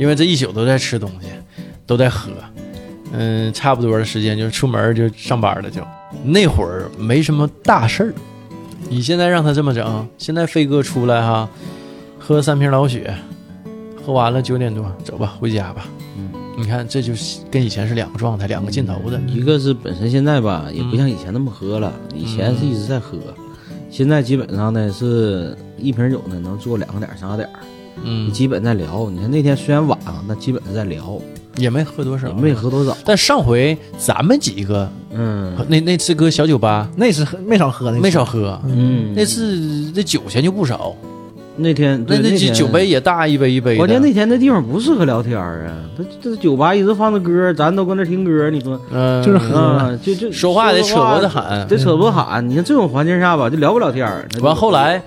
[0.00, 1.28] 因为这一宿都在吃东西，
[1.86, 2.32] 都在喝。
[3.12, 5.82] 嗯，差不多的时间就出门就上班了就。
[6.24, 8.14] 那会儿没什么大事儿，
[8.88, 11.46] 你现在让他这么整，现在飞哥出来哈，
[12.18, 13.14] 喝三瓶老雪，
[14.02, 15.86] 喝完了九点多走吧，回家吧。
[16.16, 19.20] 嗯，你看这就是跟以前是两个状态，两个劲头的。
[19.26, 23.18] 一个是本身现在吧，也不像以前那么喝了，以前是一直在喝，
[23.90, 27.46] 现在基本上呢是一瓶酒呢能做两个点儿三个点
[27.96, 29.08] 儿，嗯，基本在聊。
[29.10, 31.18] 你看那天虽然晚啊，那基本是在聊，
[31.56, 32.52] 也没喝多少，也没。
[32.52, 32.96] 喝多少。
[33.04, 40.94] 但上回咱们几个，嗯那那次搁小酒吧那次喝没少喝的，没少喝，嗯，那次这酒钱就不少，
[41.56, 43.76] 那天那那酒杯也大一杯一杯的。
[43.78, 51.66] 关键那天那地方不适合聊天儿啊，他这酒吧一直放着歌，咱都搁那听歌，你说嗯，就是喝啊，就就说话得扯脖子，喊。
[51.68, 52.48] 得扯脖喊。
[52.48, 54.26] 你看这种环境下吧，就聊不了天儿。
[54.40, 55.02] 完后来，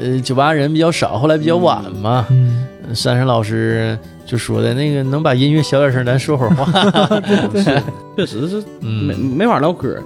[0.00, 2.26] 呃，酒吧人比较少，后来比较晚嘛。
[2.30, 6.66] 嗯，珊珊老师就说的那个能把音乐小点声，咱说会儿话。
[8.16, 9.96] 确实是没嗯，没法唠嗑。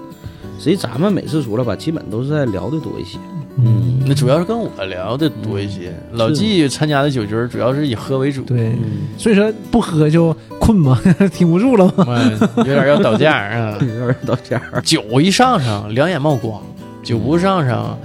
[0.59, 3.19] 实际咱们每次出来吧，基本都是在聊的多一些。
[3.63, 5.93] 嗯那主要是跟我聊的多一些。
[6.13, 10.99] 老纪参加的酒局儿主要是以喝为主，对，嗯，所以说不喝就困嘛，
[11.33, 12.07] 挺不住了嘛。
[12.09, 13.77] 嗯，有点要倒架啊。
[13.81, 14.81] 有点到家儿。
[14.83, 16.61] 酒一上上，两眼冒光；
[17.03, 17.99] 酒不上上，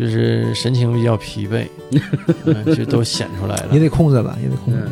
[0.00, 1.66] 就是神情比较疲惫，
[2.46, 3.78] 嗯就都显出来了也。
[3.78, 4.80] 得控制了，也得控制。
[4.82, 4.90] 嗯，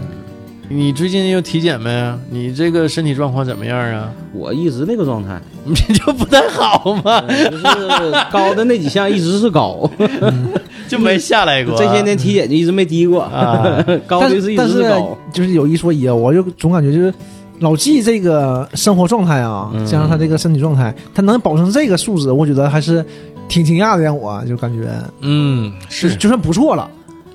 [0.69, 2.13] 你最近又体检没？
[2.31, 4.11] 你这个身体状况怎么样啊？
[4.35, 7.23] 我一直那个状态， 你就不太好吗？
[7.23, 9.91] 就是高的那几项一直是高，
[10.87, 11.75] 就没下来过。
[11.79, 15.17] 这些年体检就一直没低过，啊，高但的是一直是高。
[15.33, 17.13] 就是有一说一啊，我就总感觉就是
[17.61, 23.05] 老纪这个生活状态啊，嗯加上他这个身体状态，他能保证这个素质，我觉得还是
[23.49, 26.89] 挺惊讶的，让我就感觉嗯，是就算不错了。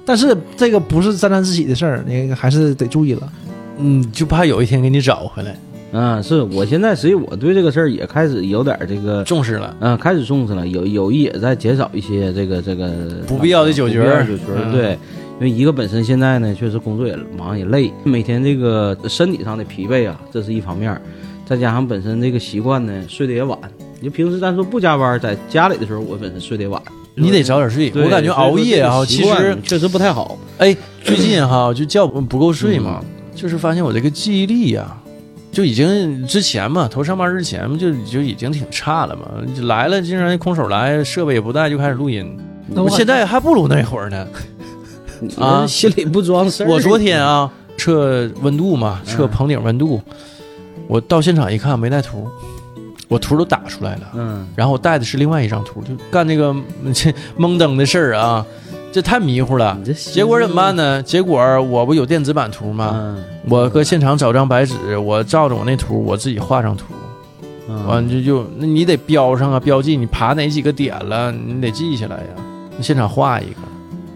[0.05, 3.31] 但是这个不是沾沾自喜的事儿，那个还是得注意了。
[3.77, 5.57] 嗯，就怕有一天给你找回来，
[5.97, 9.75] 啊，是我现在实际我对这个事儿也开始有点这个，重视了。
[9.79, 12.91] 嗯、开始重视了，有有意也在减少一些这个这个
[13.25, 14.91] 不必要的酒局酒局儿嗯对，
[15.39, 21.01] 因为一个本身现在呢，确实工作也忙也累，每天这个身体上的疲惫啊，这是一方面，
[21.45, 23.57] 再加上本身这个习惯呢，睡得也晚。
[24.03, 26.81] 你平时咱说不加班，在家里的时候，我本身睡得晚，
[27.15, 27.89] 你得早点睡。
[27.95, 30.37] 我感觉熬夜哈，其实确实不太好。
[30.57, 32.99] 哎，最近哈就觉不够睡嘛，
[33.33, 34.93] 就是发现我这个记忆力呀、
[35.53, 39.21] 就已经之前嘛，头上班之前嘛就就已经挺差了嘛。
[39.67, 42.37] 来了，竟然空手来，设备也不带就开始录音。
[42.67, 44.27] 那我我现在还不如那会儿呢。
[45.39, 46.67] 啊心里不装事儿。
[46.69, 50.01] 我昨天啊测温度嘛，测嗯棚顶温度，
[50.89, 52.27] 我到现场一看没带图，
[53.07, 54.01] 我图都打出来了。
[54.13, 56.55] 嗯，然后我带的是另外一张图，就干那个
[56.93, 58.45] 这蒙登的事儿啊，
[58.91, 59.77] 这太迷糊了
[60.11, 61.01] 结果怎么办呢？
[61.03, 62.91] 结果我不有电子版图吗？
[62.93, 66.85] 嗯，我搁现场找张白纸，我照着我那图，我自己画张图，
[67.67, 72.43] 嗯完就就那你得标上啊，标记你爬哪几个点了，你得记下来呀。
[72.75, 73.59] 你现场画一个，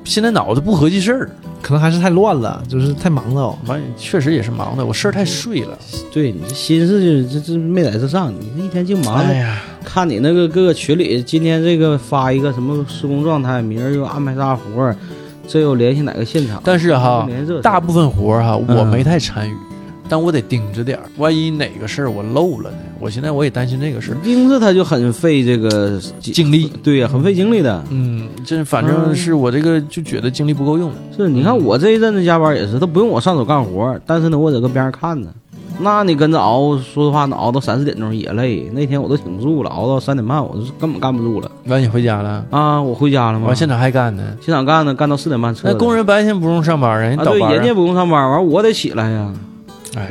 [0.04, 1.30] 现在脑子不合计事儿，
[1.62, 3.58] 可能还是太乱了，就是太忙了哦。
[3.65, 5.78] 完确实也是忙的，我事儿太碎了。
[6.13, 9.26] 对你这心思就这这没在这上，你这一天净忙的。
[9.26, 14.96] 哎呀，看你那个各个群里，今天这个发一个什么施工状态，明儿又安排啥活儿，
[15.48, 16.62] 这又联系哪个现场？
[16.63, 17.28] 但是哈
[17.62, 19.56] 大部分活儿哈嗯我没太参与，
[20.10, 22.78] 但我得盯着点儿，万一哪个事儿我漏了呢？
[23.00, 24.15] 我现在我也担心这个事儿。
[24.24, 27.84] 盯着他就很费这个精力，对呀，很费精力的。
[27.89, 30.91] 嗯，这反正是我这个就觉得精力不够用。
[31.15, 35.28] 是，你看我这一阵子加班也是，他不用我上手干活，但是呢，我得搁边上看着。
[35.80, 38.67] 那你跟着熬，说实话，熬到三四点钟也累。
[38.74, 42.82] 那天我都挺不住了，熬到三点半，我是根本干不住了完你回家了，啊！
[42.82, 43.46] 我回家了吗？
[43.46, 44.24] 完现场还干呢？
[44.41, 45.56] 现场干呢，干到四点半。
[45.63, 46.98] 那工人白天不用上班啊？
[46.98, 49.39] 人啊，对，人家不用上班，完我得起来呀，哎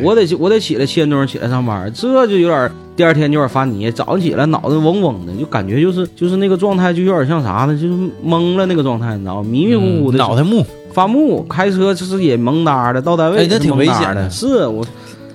[0.02, 3.90] 我得我得起来七点钟起来上班，这就有点第二天就有点发泥。
[3.90, 7.74] 早上起来脑袋嗡嗡的，就感觉就是就是那个状态，就有点像啥呢？
[7.74, 9.48] 就是懵了那个状态，你知道吗？
[9.48, 10.64] 迷迷糊糊的，嗯脑袋木。
[10.92, 14.82] 发木，开车就是也蒙哒的，到单位哎那也挺危险的是我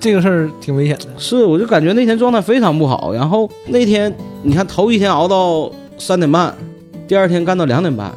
[0.00, 1.06] 这个事儿挺危险的。
[1.16, 3.14] 是我就感觉那天状态非常不好。
[3.14, 6.52] 然后那天你看头一天熬到三点半，
[7.06, 8.10] 第二天干到两点半，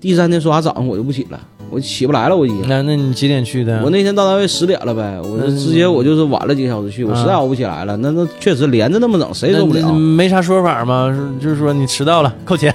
[0.00, 1.38] 第三天说啥早上我就不起了，
[1.74, 2.62] 我起不来了，我已经。
[2.68, 3.80] 那那你几点去的？
[3.82, 7.96] 我那天到单位十点了呗，我直接我就是晚了几个小时去，我实在熬不起来了。
[7.96, 9.92] 那那确实连着那么整，谁受不了？
[9.92, 11.12] 没啥说法吗？
[11.40, 12.72] 就是说你迟到了扣钱。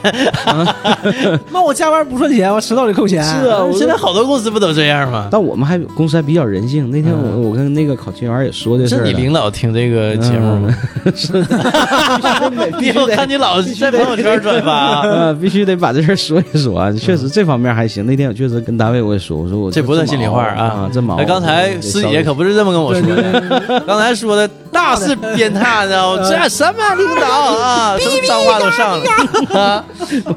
[1.52, 3.24] 那我加班不赚钱，我迟到就扣钱。
[3.24, 5.30] 是啊，现在好多公司不都这样吗？
[5.32, 6.92] 但我们还公司还比较人性。
[6.92, 9.14] 那天我、嗯我跟那个考勤员也说的事是你。
[9.14, 10.76] 领导听这个节目吗？
[12.82, 15.02] 以后 看你老在朋友圈转发啊。
[15.02, 16.92] 呃，必须得把这事儿说一说啊！
[16.94, 18.06] 确实这方面还行。
[18.06, 26.28] 那天我确实跟单位我也说，我说我这不算心里话啊啊，这毛哎，刚才师姐可不是这么跟我说的， 刚才说的大肆鞭挞，你知道吗？
[26.28, 29.06] 这什么领导啊，什么脏话都上了
[29.62, 29.86] 啊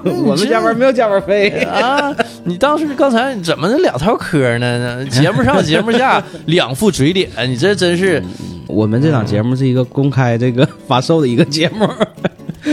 [0.05, 1.49] 我们加班没有加班费。
[1.65, 2.15] 啊！
[2.45, 5.03] 你当时刚才怎么两套嗑呢？
[5.07, 8.23] 节目上节目下两副嘴脸，你这真是
[8.67, 11.89] 我们这档节目是一个公开这个发售的一个节目，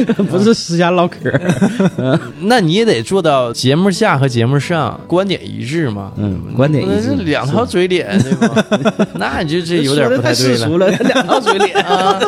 [0.30, 1.18] 不是私下唠嗑。
[2.42, 6.12] 那你也得做到节目下和节目上观点一致嘛。
[6.18, 7.16] 嗯，观点一致。
[7.24, 8.66] 两套嘴脸，对吧？
[9.16, 10.58] 那你就这有点不太对。
[10.58, 11.76] 了，两套嘴脸。
[11.80, 12.20] 啊，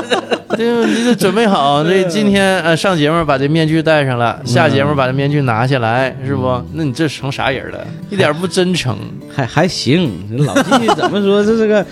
[0.58, 6.62] 对，你得准备好，这今天呃上节目把这面具戴上了，下节目把这面具拿下来，是不？
[6.74, 7.88] 那你这成啥人了？
[8.10, 8.98] 一点不真诚。
[9.34, 10.12] 还还行，
[10.46, 11.44] 老纪 怎么说？
[11.44, 11.86] 这这个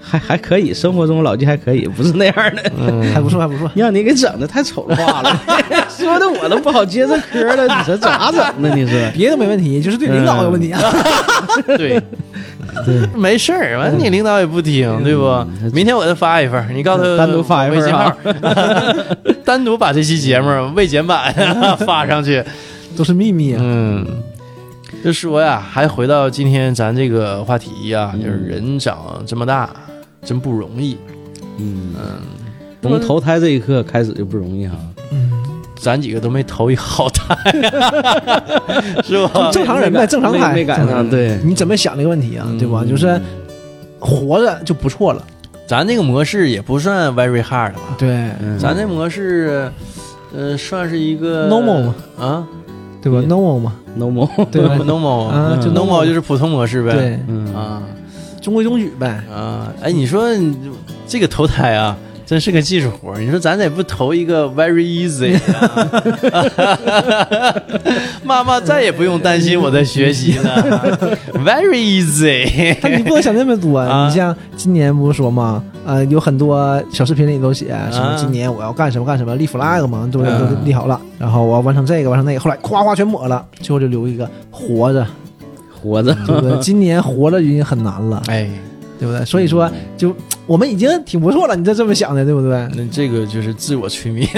[0.00, 2.72] 还还可以，生活中老纪还可以，不是那样的。
[2.78, 3.70] 嗯还不错，还不错。
[3.74, 5.42] 让你给整的太丑化了，
[5.88, 7.66] 说的我都不好接这嗑了。
[7.66, 8.72] 你说咋整呢？
[8.74, 8.98] 你说？
[9.14, 10.80] 别的没问题，就是对领导有问题啊。
[11.76, 12.00] 对，
[13.14, 15.46] 没事儿，完了你领导也不听，对不？
[15.72, 18.12] 明天我再发一份，你告诉他单独发一份微信号，
[19.44, 21.32] 单独把这期节目未剪版
[21.86, 22.42] 发上去。
[22.96, 23.58] 都是秘密啊。
[23.60, 24.06] 嗯，
[25.04, 29.68] 就说呀，还回到今天咱这个话题呀，嗯就是人长这么大，
[30.24, 30.96] 真不容易。
[31.58, 31.94] 嗯
[32.80, 34.76] 从投胎这一刻开始就不容易哈。
[35.10, 35.30] 嗯，
[35.78, 37.34] 咱几个都没投一好胎，
[39.04, 39.50] 是吧？
[39.52, 40.52] 正常人呗，正常没拍。
[40.54, 42.46] 没赶上，对，你怎么想这个问题啊？
[42.48, 42.82] 嗯对吧？
[42.88, 43.20] 就是
[43.98, 45.22] 活着就不错了。
[45.66, 47.80] 咱这个模式也不算 very hard 吧？
[47.98, 48.08] 对，
[48.40, 49.70] 嗯咱这模式，
[50.34, 52.46] 呃，算是一个 Normal 嘛啊
[53.04, 54.76] 对吧？normal 嘛，no more，对吧？
[54.88, 56.92] normal 啊，就 normal 就是普通模式呗。
[56.94, 57.82] 对，嗯啊
[58.40, 59.22] 中规中矩呗。
[59.30, 60.26] 啊，哎，你说
[61.06, 61.94] 这个投胎啊，
[62.26, 63.18] 真是个技术活儿。
[63.20, 66.72] 你说咱得不投一个 very easy 啊？
[68.24, 70.62] 妈妈再也不用担心我的学习了，
[71.44, 72.76] very easy。
[72.80, 73.78] 但你不能想那么多。
[73.78, 80.64] 啊你像今年不是说嘛， 呃，有很多小视频里都写什么今年我要干什么干什么，立 flag 嘛，对不对？
[80.64, 85.06] 立好了，然后我要完成这个，完成那个，后来夸夸全抹了，最后就留一个活着，
[85.82, 86.14] 活着。
[86.26, 86.58] 对不对？
[86.60, 88.48] 今年活着已经很难了，哎，
[88.98, 89.24] 对不对？
[89.24, 90.14] 所以说，就
[90.46, 92.50] 我们已经挺不错了，你这这么想的，对不对？
[92.76, 94.28] 那这个就是自我催眠。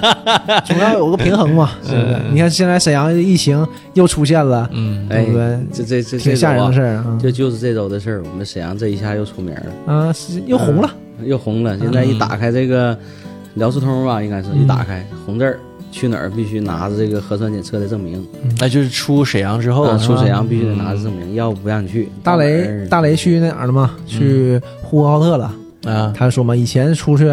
[0.64, 2.16] 总要有个平衡嘛， 是不是？
[2.30, 5.58] 你看现在沈阳疫情又出现了，嗯，哎对不对？
[5.72, 8.22] 这这这挺吓人的事儿，啊这就是这周的事儿。
[8.30, 10.90] 我们沈阳这一下又出名了，啊，是又红了，
[11.24, 11.78] 又红了。
[11.78, 12.96] 现在一打开这个
[13.54, 15.58] 辽视通吧，应该是嗯一打开红字儿，
[15.96, 18.22] 去哪儿必须拿着这个核酸检测的证明。
[18.60, 22.10] 那就是出沈阳之后出沈阳必须得拿着证明，要不不让你去。
[22.22, 23.92] 大雷大雷去那哪儿了吗？
[24.06, 25.50] 去呼和浩特了。
[25.86, 27.24] 啊，他说嘛，以前出去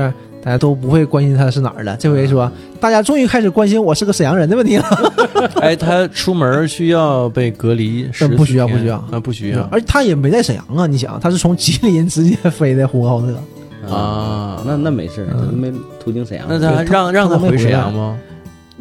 [0.41, 2.49] 大家都不会关心他是哪儿的，这回说
[2.79, 4.85] 大家终于开始关心我是个沈阳人的问题了。
[5.59, 14.61] 哎，他出门需要被隔离十不需要不需要啊，不需要而他也没在沈阳啊，你想，他是从吉林直接飞的呼和浩特，啊。
[14.65, 15.69] 那那没事没
[16.01, 16.45] 途经沈阳。
[16.47, 18.17] 那他让让他回沈阳吗？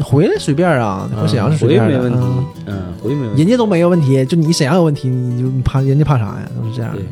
[0.01, 3.43] 回来随便啊，回沈阳是随便的，回没问题嗯，嗯，回没问题。
[3.43, 6.49] 人家都没有问题，就你沈阳有问题，你就你怕人家怕啥呀？
[6.61, 7.07] 都是这样的对。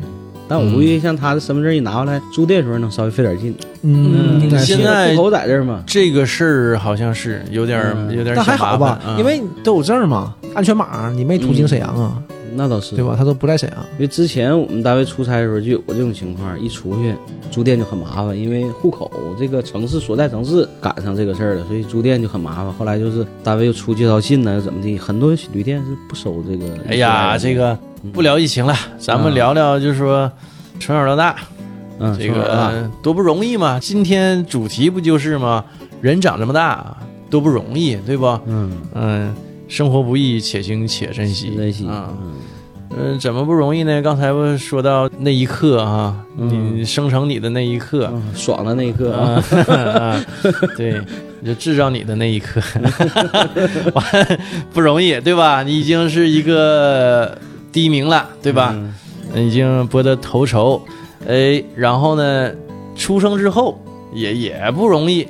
[0.47, 3.55] 但我估计像他的身份证一拿过来，住店的时候能稍微费点劲。
[3.83, 7.79] 嗯，现在户口在这儿嘛，这个事儿好像是有点
[8.09, 12.21] 有点儿但还好吧，嗯因为都有证嘛，安全码你没途经沈阳啊，
[12.55, 13.03] 那倒是对？
[13.03, 13.15] 吧？
[13.17, 13.79] 他都不在沈阳。
[13.93, 17.15] 因为之前我们单位出差的时候就有过这种情况，一出去
[17.51, 22.73] 住店就很麻烦，因为户口这个城市所在城市赶上这个事儿了，所以住店就很麻烦。
[22.73, 26.65] 后来就是单位又出介绍信呢，又怎么地，很多旅店是不收这个。
[26.87, 27.77] 哎呀，这个
[28.13, 30.31] 不聊疫情了，咱们嗯聊聊就是说
[30.79, 31.35] 从小到大
[31.99, 33.79] 嗯，这个多不容易嘛。
[33.79, 35.63] 今天主题不就是吗？
[36.01, 36.97] 人长这么大
[37.29, 38.25] 多不容易，对不？
[38.47, 39.35] 嗯，嗯，
[39.71, 41.55] 生活不易，且行且珍惜。
[41.55, 42.33] 珍惜，啊，嗯
[42.93, 44.01] 嗯，怎么不容易呢？
[44.01, 49.73] 刚才不是说到那一刻啊，嗯你生成你的那一刻，嗯爽的那一刻啊，啊，
[50.19, 50.25] 啊
[50.75, 51.01] 对，
[51.39, 52.59] 你就制造你的那一刻，
[53.95, 54.03] 完
[54.73, 55.63] 不容易，对吧？
[55.63, 57.37] 你已经是一个
[57.71, 58.75] 第一名了，对吧？
[59.33, 59.47] 嗯？
[59.47, 60.81] 已经博得头筹，
[61.25, 62.51] 哎，然后呢，
[62.97, 63.81] 出生之后
[64.13, 65.25] 也也不容易，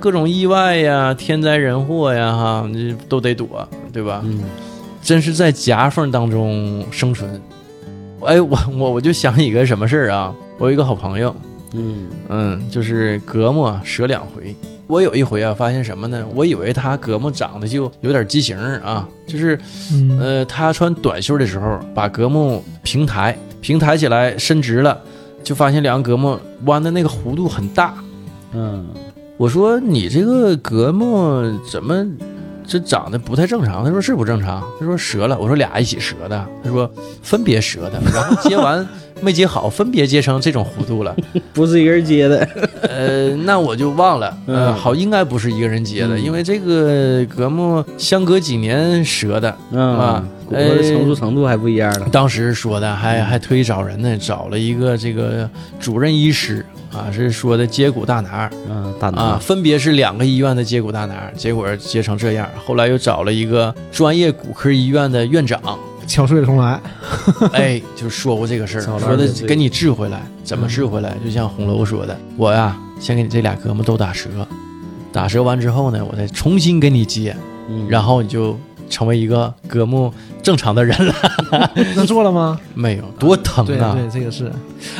[0.00, 4.20] 各种意外呀、天灾人祸呀，哈，你都得躲，对吧？
[4.24, 4.40] 嗯
[5.00, 7.40] 真是在夹缝当中生存。
[8.22, 11.36] 哎，我我我就想起一个什么事儿啊，我有一个好朋友，
[11.74, 14.56] 嗯嗯，就是胳膊啊折两回。
[14.86, 16.24] 我有一回啊，发现什么呢？
[16.34, 19.58] 我以为他胳膊长得就有点畸形啊，就是
[19.92, 24.98] 嗯，呃，他穿短袖的时候把胳膊平抬，平抬起来伸直了，
[25.42, 27.94] 就发现两个胳膊弯的那个弧度很大。
[28.54, 28.86] 嗯
[29.36, 32.06] 我说你这个胳膊怎么
[32.66, 33.84] 这长得不太正常？
[33.84, 34.62] 他说是不正常。
[34.80, 35.38] 他说折了。
[35.38, 36.46] 我说俩一起折的。
[36.62, 36.90] 他说
[37.22, 38.86] 分别折的，然后接完
[39.20, 41.14] 没接好，分别接成这种弧度了。
[41.54, 42.48] 不是一个人接的，
[42.82, 44.36] 呃，那我就忘了。
[44.46, 49.50] 呃，嗯好，应该不是一个人接的，嗯因为这个隔木相隔几年折的。
[49.50, 52.06] 啊嗯，骨骼的成熟程度还不一样呢。
[52.12, 55.48] 当时说的还还特意找人呢，找了一个这个
[55.80, 56.64] 主任医师
[56.94, 62.48] 啊，是说的接骨大拿嗯，大啊，拿，分别是两个医院的接骨大拿，结果接成这样。
[62.64, 65.60] 后来又找了一个专业骨科医院的院长，
[66.06, 66.80] 敲碎了重来。
[67.52, 71.16] 哎，就说过这个事儿，说的给你治回来，怎么治回来？
[71.24, 74.46] 就像红楼说的，我呀，先给你这俩胳膊都打折，
[75.12, 77.36] 打折完之后呢，我再重新给你接，
[77.68, 80.12] 嗯然后你就成为一个胳膊
[80.44, 81.14] 正常的人了。
[81.96, 82.60] 那做了吗？
[82.74, 83.96] 没有，多疼啊！
[83.98, 84.52] 对，这个是。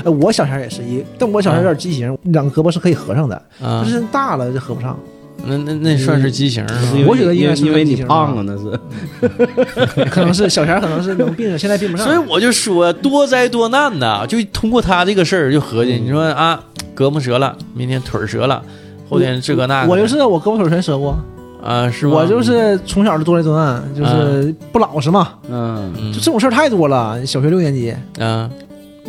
[0.02, 4.98] 呃，我小前儿也是一，但我小前儿有点畸形，两个胳膊是可以合上的，啊但，是大了就合不上。
[5.46, 6.80] 那那那算是畸形是吧？
[7.06, 8.80] 我觉得应该是因为因为你胖了，那是。
[10.08, 12.06] 可能是小前儿可能是能并上，现在并不上。
[12.06, 16.58] 所以我就说多灾多难呐，就通过他这个事儿就合计，你说啊，
[16.96, 18.62] 胳膊折了，明天腿儿折了，
[19.10, 21.14] 后天这个那个，我就是我胳膊腿儿全折过，
[21.64, 22.16] 啊，是吗？
[22.16, 27.24] 我就是从小就多灾多难，就是不老实嘛，嗯嗯就这种事儿太多了。
[27.24, 28.48] 小学六年级，嗯，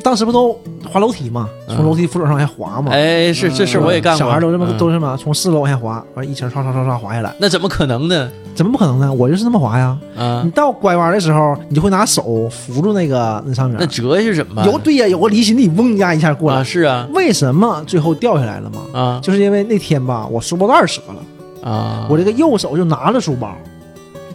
[0.02, 0.58] 当时不都
[0.90, 2.92] 滑楼梯嘛，嗯从楼梯扶手上往下滑嘛。
[2.94, 8.30] 哎，是这事儿我也干过，小孩儿都这么嗯都是嘛，从四楼往下滑，完一层唰唰唰唰滑下来，那怎么可能呢？
[8.56, 9.12] 怎么不可能呢？
[9.12, 9.98] 我就是那么滑呀。
[10.18, 14.66] 啊你，到拐弯的时候，你就会拿手扶住那个那上面那，折下去怎么办？
[14.66, 16.64] 有对呀，有个离心力，嗡呀一下过啊，来。
[16.64, 18.98] 是啊，为什么最后掉下来了嘛？
[18.98, 21.16] 啊就是因为那天吧，我书包带折了，
[21.66, 23.56] 啊，我这个右手就拿着书包，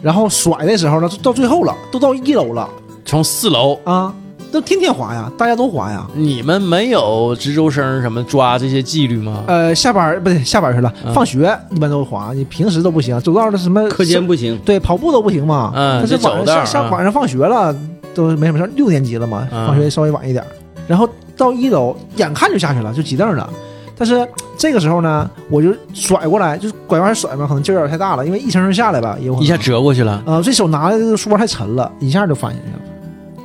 [0.01, 2.69] 然后甩的时候呢，到最后了，都到一楼了
[3.05, 3.79] 从四楼。
[3.85, 4.13] 啊，
[4.51, 6.05] 都天天滑呀，大家都滑呀。
[6.13, 9.45] 你们没有值周生什么抓这些纪律吗？
[9.47, 15.71] 呃，下班不对，下班去了，嗯放学一般都滑，你平时都不行，走道的什么课间不行，对跑步都不行嘛。
[15.73, 17.73] 嗯但是得走道儿晚上上啊晚上放学了
[18.13, 20.47] 都没什么事儿，六年级了嘛，嗯放学稍微晚一点儿，
[20.85, 21.07] 然后
[21.37, 23.49] 到一楼眼看就下去了，就挤凳儿了。
[23.97, 24.27] 但是
[24.61, 32.79] 这个时候呢，我就甩过来，就是拐弯甩嘛，可能劲儿有点太大了，因为一层层下来吧，也有一下折过去了，啊、这手拿的这个书包太沉了，一下就翻下去了，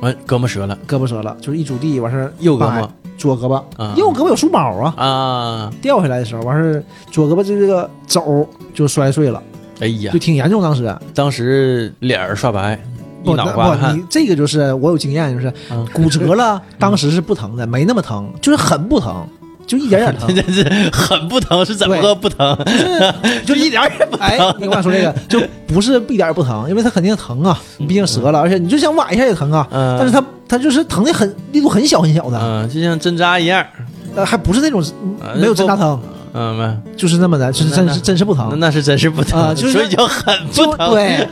[0.01, 2.87] 完胳膊折了，胳膊折了，就是一拄地完事儿，右胳膊。
[3.17, 9.41] 左胳膊，啊，右胳膊有书包啊，啊，掉下来的时候完事儿，左胳膊这个肘就摔碎了，
[9.79, 10.11] 哎呀。
[10.13, 10.61] 就，挺严重。
[10.61, 12.79] 当时当时脸儿刷白，
[13.23, 15.83] 一不脑瓜汗你这个就是我有经验，就是啊。
[15.91, 19.27] 骨折了，当时是不疼的，没那么疼，就是很不疼，
[19.67, 22.57] 就一点点 疼，真是很不疼，是怎么个不疼？
[23.45, 24.25] 就一点也不疼。
[24.25, 29.67] 哎，你跟我说这个，就不是一点也不疼，因为它肯定疼啊，毕竟折了，而且你就想崴一下也疼啊。
[29.71, 33.63] 嗯，但是它它就是疼的很力度很小很小的，嗯，就像针扎一样，
[34.15, 34.81] 呃，还不是那种
[35.21, 35.99] 啊没有针扎疼，
[36.33, 41.27] 嗯，没，就是那么的，就是真是真是不疼，那那是真是不疼，啊就是所以叫很就不疼，对，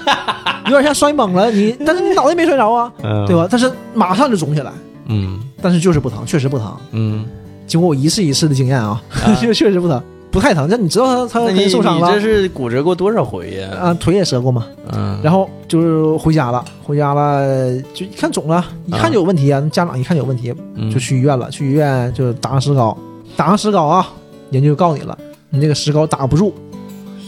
[0.65, 3.33] 有点像摔懵了你， 但是你脑袋没摔着啊，嗯对？
[3.35, 3.47] 吧？
[3.49, 4.71] 但是马上就肿起来，
[5.07, 6.75] 嗯但是就是不疼，确实不疼。
[6.91, 7.25] 嗯，
[7.67, 10.01] 经过我一次一次的经验啊，啊确 确实不疼。
[10.31, 13.69] 不太疼，但你知道他他肯定受伤了你这是骨折过多少回呀？
[13.79, 14.65] 啊，腿也折过嘛。
[14.91, 19.61] 嗯，然后就是回家了，回家了就一看肿了，一看就有问题啊！
[19.71, 21.49] 家长一看就有问题，嗯就去医院了。
[21.49, 22.97] 去医院就打上石膏，
[23.37, 24.11] 打上石膏啊，
[24.51, 25.17] 人家就告诉你了，
[25.51, 26.53] 你这个石膏打不住，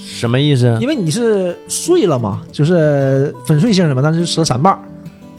[0.05, 0.77] 什么意思？
[0.81, 4.79] 因为你是碎了嘛，就是粉碎性的嘛，但是折三瓣儿，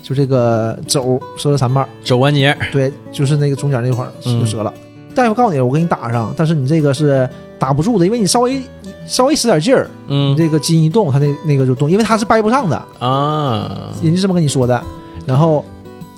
[0.03, 2.57] 就这个肘折了三瓣儿，肘关节。
[2.73, 4.73] 对，就是那个中间那块儿嗯就折了。
[5.19, 8.63] 大夫告诉你，我给你打上，但是你这个是打不住的，因为你稍微
[9.05, 12.81] 稍微使点劲儿，嗯你这个筋一动，他那那个就动，因为他是掰不上的。
[13.01, 14.81] 啊，人家这么跟你说的，
[15.27, 15.65] 然后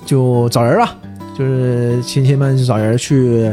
[0.05, 0.87] 就找人了，
[1.35, 3.51] 就是亲戚们就找人去，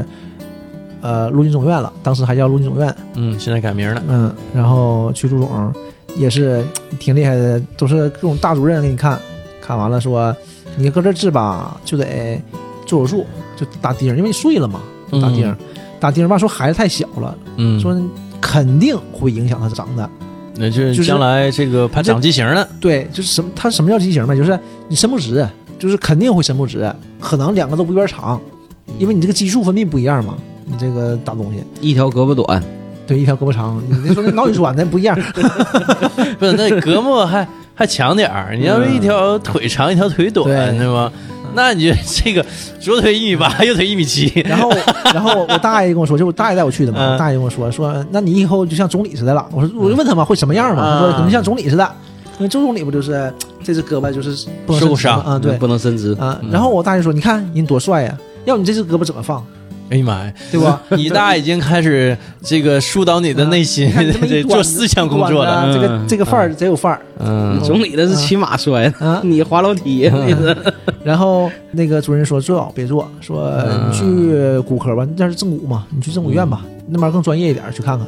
[1.00, 4.02] 呃，陆军总院了，当时还叫陆军总院，嗯，现在改名了。
[4.06, 5.72] 嗯，然后去陆总
[6.14, 6.62] 也是
[6.98, 9.18] 挺厉害的，都是各种大主任给你看，
[9.62, 10.36] 看完了说
[10.76, 12.38] 你搁这治吧，就得
[12.84, 13.26] 做手术，
[13.56, 14.80] 就打钉儿，因为你碎了嘛，
[15.10, 15.56] 就打钉儿，
[16.00, 17.96] 打钉儿吧，说孩子太小了，嗯，说
[18.40, 20.08] 肯定会影响他长的。
[20.60, 22.66] 那就是将来这个怕长畸形了。
[22.80, 24.36] 对，就是什么，他什么叫畸形呢？
[24.36, 25.46] 就是你伸不直，
[25.78, 28.40] 就是肯定会伸不直，可能两个都不一边长，
[28.98, 30.34] 因为你这个激素分泌不一样嘛。
[30.70, 32.62] 你这个打东西，一条胳膊短，
[33.06, 35.16] 对，一条胳膊长，你那说那脑血栓那不一样
[36.38, 38.54] 不是，那胳膊还还强点儿。
[38.54, 40.46] 你要是一条腿长，一条腿短，
[40.76, 41.10] 对对吧？
[41.58, 42.44] 那你就这个
[42.80, 44.32] 左腿一米八，右腿一米七。
[44.46, 44.70] 然后，
[45.12, 49.46] 然后我大爷跟我说，就我大爷带我去的嘛，嗯大爷跟我说说，那你以后就像总理似的了。
[49.52, 50.82] 我说，我就问他嘛，会什么样嘛？
[50.94, 51.90] 他说嗯可能像总理似的，
[52.38, 53.32] 因为周总理不就是
[53.64, 55.38] 这只胳膊就是不能伸直受伤嘛啊？
[55.38, 56.12] 对不能伸直。
[56.14, 56.38] 啊。
[56.42, 59.44] 嗯然后我大爷说，你看人多帅呀，要你这只胳膊怎么放，
[59.90, 60.80] 哎呀妈呀，对吧？
[60.90, 63.90] 你大已经开始这个疏导你的内心
[64.46, 65.72] 做思想工作了。
[65.72, 66.06] 这个嗯。
[66.06, 67.00] 这个范儿贼有范儿。
[67.18, 67.58] 嗯。
[67.62, 69.20] 总理的是骑马摔的，啊。
[69.24, 70.56] 你滑楼梯，你是
[71.02, 73.88] 然后那个主任说最好别做，说嗯。
[73.88, 78.06] 你去骨科吧，那是正骨嘛，你去正骨院吧，那边更专业一点，去看看。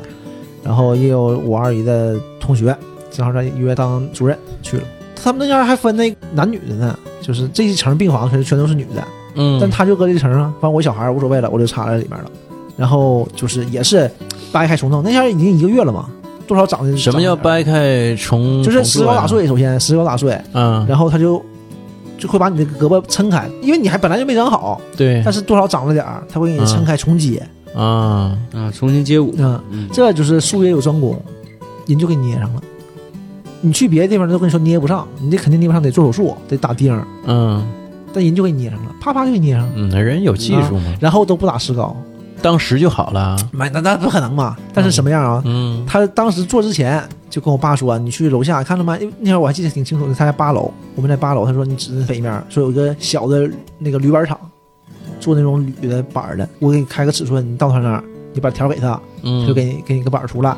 [0.63, 2.77] 然后也有我二姨的同学，
[3.11, 4.83] 正好在医院当主任去了。
[5.23, 9.03] 他们那家还分那男女的呢，就是这一层病房全全都是女的，
[9.41, 12.31] 嗯，但他就搁这层啊，反正我小孩儿无所谓了，我就插在里面了。
[12.77, 14.11] 然后就是也是
[14.53, 16.09] 掰开重弄，那下已经一个月了嘛，
[16.47, 17.35] 多少长的什么叫？
[17.35, 18.63] 掰开重？
[18.63, 21.43] 就是石膏打碎，首先石膏打碎，嗯，然后他就
[22.19, 27.43] 就会把你的胳膊撑开，因为你还本来就没长好，对但是多少长了点儿，他会给你撑开重接。
[27.75, 29.35] 啊，啊，重新接骨。
[29.39, 31.17] 嗯，嗯，这就是术业有专攻，
[31.87, 32.63] 人就给你捏上了。
[33.61, 37.63] 你去别的地方都跟你说捏不上，你这肯定捏不上，得做手术，得打钉儿，嗯
[38.13, 41.97] 但人就给你捏上了，啪啪就给你捏上了，嗯，那人有技术嘛，然后都不打石膏，
[42.43, 43.37] 当时就好了。
[43.53, 44.57] 没那那不可能嘛。
[44.73, 45.43] 但是什么样啊？
[45.45, 48.97] 嗯他当时做之前就跟我爸说：“你去楼下看了吗？
[48.99, 51.47] 因为那会儿我还记得挺清楚的，他在八楼，我们在八楼。
[51.47, 53.49] 他说你指着北面，说有一个小的
[53.79, 54.39] 那个铝板厂，
[55.21, 58.03] 做那种铝的板的，我给你开个尺寸，你到他那儿，
[58.33, 59.01] 你把条给他，
[59.47, 60.57] 就给你给你个板出来，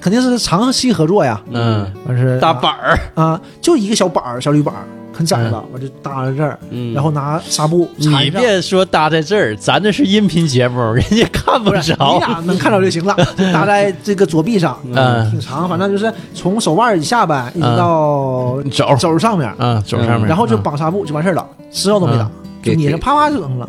[0.00, 1.40] 肯定是长期 合作呀。
[1.50, 4.84] 嗯完事大板儿，啊，就一个小板儿，小铝板儿，
[5.14, 8.30] 很窄吧，我就搭在这儿，嗯，然后拿纱布缠你。
[8.30, 12.18] 别说搭在这儿，咱这是音频节目，人家看不不是，你着。
[12.18, 15.30] 俩能看着就行了， 就搭在这个左臂上，嗯。
[15.30, 17.76] 挺长，反正就是从手腕以下呗，一直嗯。
[17.76, 18.96] 到肘。
[18.98, 22.30] 肘上面，嗯，肘上面，然后就嗯绑纱布就完事儿了，石膏都没打，就
[22.62, 23.68] 给捏上，啪啪就整了，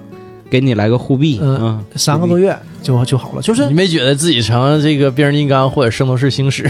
[0.50, 6.64] 给你来个护臂，嗯嗯，三个多月就就好了，就是你没觉得自己成这个变形金刚或者圣斗士星矢？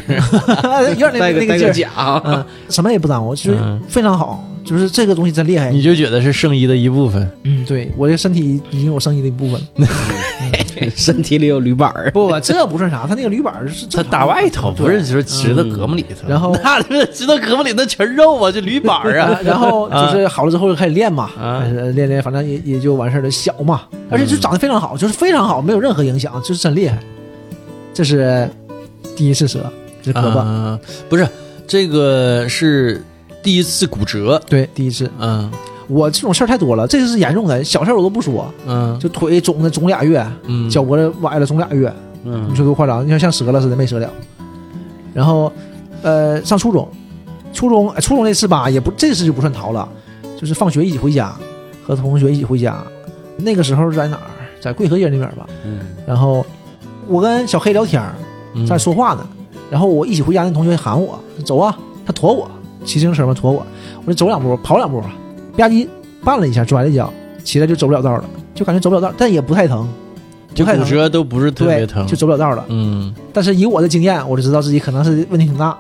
[0.98, 3.82] 有点那带个那个劲儿，嗯，什么也不耽误，就是嗯。
[3.88, 5.70] 非常好，就是这个东西真厉害。
[5.70, 7.30] 你就觉得是圣衣的一部分。
[7.44, 9.88] 嗯，对我这身体已经有圣衣的一部分了。
[10.96, 16.28] 身体里有铝板儿，不，这不算啥，他那个铝板儿是它打外头，不是说直到胳膊里头。
[16.28, 19.40] 然后那这直到胳膊里那全肉啊，这铝板儿啊。
[19.44, 23.32] 然后就是好了之后就开始练嘛，啊开始练练，反正也也就完事儿了。
[23.32, 27.00] 小嘛，而且就长得非常好，就是非常好，没有任何影响，就是真厉害。
[27.94, 28.50] 这是
[29.16, 29.72] 第一次折，
[30.04, 31.26] 这胳膊，啊，不是
[31.66, 33.02] 这个是
[33.46, 34.42] 第一次骨折。
[34.50, 35.10] 对，第一次。
[35.20, 35.50] 嗯
[35.88, 41.94] 我这种事儿太多了，这次是严重的，小事儿我都不说，嗯就腿肿的肿俩月，嗯，脚脖子崴了肿俩月，
[42.24, 43.06] 嗯你说多夸张？
[43.06, 44.10] 你像像折了似的，没折了。
[45.14, 45.54] 然后，
[46.02, 46.90] 呃，上初中，
[47.54, 49.88] 初中，哎初中那次吧，也不这次就不算逃了，
[50.42, 51.36] 就是放学一起回家，
[51.86, 52.84] 和同学一起回家。
[53.38, 54.22] 那个时候在哪儿？
[54.60, 55.46] 在贵河街那边吧。
[55.64, 56.44] 嗯然后
[57.08, 58.02] 我跟小黑聊天
[58.68, 59.28] 在说话呢。
[59.70, 61.78] 然后我一起回家，那同学喊我走啊，
[62.08, 62.50] 他驮我，
[62.86, 63.66] 骑自行车嘛驮我，
[64.06, 65.88] 我就走两步，跑两步，吧唧
[66.24, 67.12] 绊了一下，摔了一脚，
[67.44, 68.24] 起来就走不了道了，
[68.54, 69.88] 就感觉走不了道，但也不太疼，
[70.54, 72.64] 就骨折都不是特别，疼，就走不了道了。
[72.70, 75.78] 嗯，但是以我的经验，我就知道自己可能是问题挺大。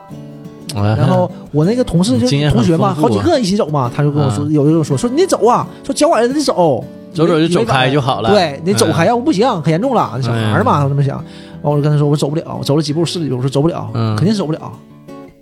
[0.74, 6.84] 然然后我那个同事就同学嘛，好几个一起走嘛，他就跟我说，嗯有的人说说你得走啊，说脚崴了得走，
[7.14, 8.30] 走走就走开就好了。
[8.30, 10.12] 对，你走开，嗯要不不行，可严重了。
[10.16, 11.24] 那小孩嘛，他这么想。
[11.62, 14.18] 完，我就跟他说，我走不了，我走了几步十几步，我说走不了，嗯。
[14.18, 14.72] 肯定是走不了。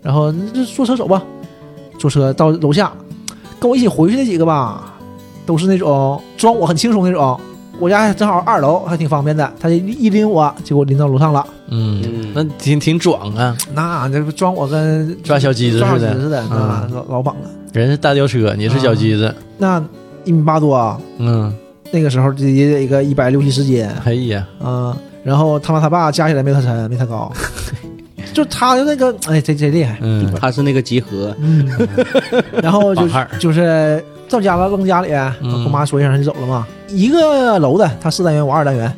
[0.04, 1.24] 然后那就坐车走吧，
[1.98, 2.92] 坐车到楼下，
[3.60, 4.94] 跟我一起回去那几个吧，
[5.46, 7.40] 都是那种装我很轻松那种。
[7.80, 9.52] 我家正好二楼，还挺方便的。
[9.60, 11.46] 他就一拎我，结果拎到楼上了。
[11.70, 16.14] 嗯嗯，那挺挺壮啊，那这不装我跟抓小鸡子似的。
[16.14, 17.50] 鸡似的，那嗯老老绑了。
[17.74, 19.34] 人是大吊车，你是小鸡子。
[19.58, 19.84] 那
[20.24, 21.52] 一米八多啊，嗯，
[21.90, 23.86] 那个时候也得一个一百六七十斤。
[24.06, 27.32] 哎呀，嗯，然后他妈他爸加起来没他沉，没他高，
[28.34, 31.70] 就他的那个，哎，贼贼厉害，嗯，他是那个集合，嗯，
[32.62, 33.08] 然后就
[33.40, 35.10] 就是到家了，扔家里，
[35.42, 38.92] 跟我妈说一声他就走了嘛，一个楼的，他四单元，我二单元，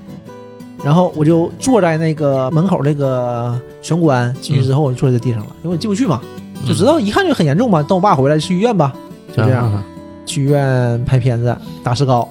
[0.83, 6.21] 然后我就坐在那个门口那个玄关进去之后，我就坐在地上了，因为我进不去嘛，
[6.65, 8.93] 就知道一看就很严重嘛，等我爸回来去医院吧，
[9.36, 9.83] 就这样，嗯
[10.25, 12.27] 去医院拍片子，打石膏，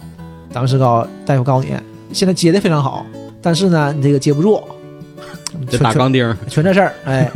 [0.52, 1.74] 打完石膏，大夫告诉你，
[2.12, 3.06] 现在接的非常好，
[3.40, 4.60] 但是呢，你这个接不住，
[5.68, 7.30] 这打钢钉儿，全这事儿，哎，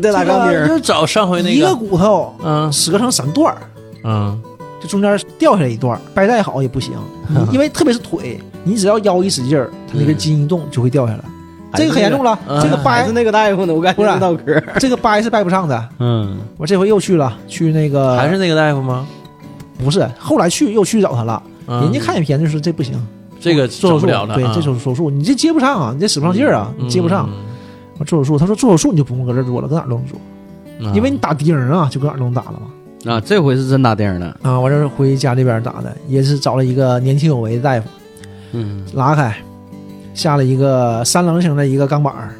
[0.00, 3.58] 对打钢钉儿，就找上回那个一个个，骨头嗯折成三段儿，
[4.04, 4.40] 嗯
[4.80, 6.92] 就中间掉下来一段儿，掰再好也不行，
[7.52, 11.20] 因为特别是腿，你只要腰一使劲儿，它那个筋一动就会掉下来，
[11.74, 15.88] 这个很严重了，嗯这个掰还是那个大夫呢，我感不是觉脑壳，这个掰是掰不上的。
[15.98, 19.06] 嗯，我这回又去了，去那个还是那个大夫吗？
[19.78, 22.94] 不是，后来去又去找他了，嗯人家看一片就说这不行，
[23.40, 27.28] 这个做手术整不了了，对，啊这手手术你这接不上啊，你这使不上劲儿啊，你接不上。
[28.04, 30.18] 做手术，他说做手术你就不用搁这儿做了，搁哪儿都能做，
[30.80, 33.12] 嗯因为你打钉儿啊，就搁哪儿都能打了嘛。
[33.12, 37.86] 啊，这回是真打钉儿了，啊，我这是回家里边打的，也是找了一个年轻有为的大夫，
[38.52, 39.36] 嗯，拉开，
[40.14, 42.34] 下了一个三棱形的一个钢板儿，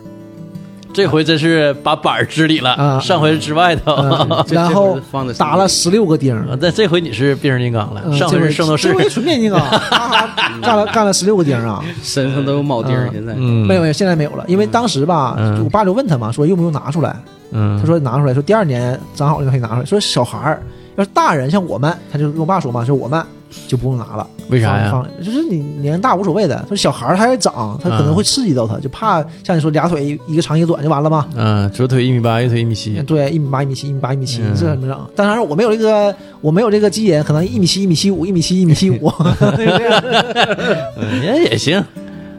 [0.95, 3.95] 这回真是把板儿支里了，啊上回是支外头。
[4.51, 6.57] 然后放的打了十六个钉儿。
[6.70, 8.95] 这回你是变形金刚了，嗯上回是圣斗士这。
[8.95, 10.30] 回纯变形金刚，哈哈
[10.62, 11.84] 干了干了十六个钉儿啊！
[12.03, 17.16] 身上都有铆钉现在，嗯，没有没有，现在没有了，因为当时吧，嗯我爸就问他嘛，说用不用拿出来？
[17.51, 19.84] 嗯，他说拿出来，说第二年长好了就可以拿出来。
[19.84, 20.62] 说小孩儿
[20.97, 23.22] 要是大人像我们，他就跟我爸说嘛，说我们
[23.66, 24.26] 就不用拿了。
[24.51, 24.90] 为啥呀？
[24.92, 31.26] 放放就是你年龄大无所谓的，说小孩儿他还长，他可能会刺激到他，就怕像你说俩腿一个长一个短就完了嘛。
[31.34, 32.95] 嗯，左腿一米八，右腿一米七。
[33.03, 35.07] 对，一米八、一米七、一米八、一米七，嗯这怎么整？
[35.16, 39.11] 当然我没有这个，我没有这个基因，可能一米七、一米七五、一米七、一米七五。
[41.01, 41.82] 嗯，也也行。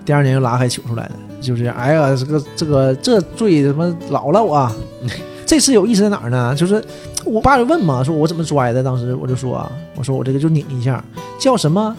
[0.06, 1.76] 第二年又拉开取出来的，就这样。
[1.76, 4.72] 哎呀，这个这个这罪他妈老了我。
[5.48, 6.56] 这次有意思在哪儿呢？
[6.56, 6.84] 就是
[7.26, 8.84] 我爸就问嘛，说我怎么摔的？
[8.84, 11.04] 当时我就说啊，我说我这个就拧一下，
[11.40, 11.96] 叫什么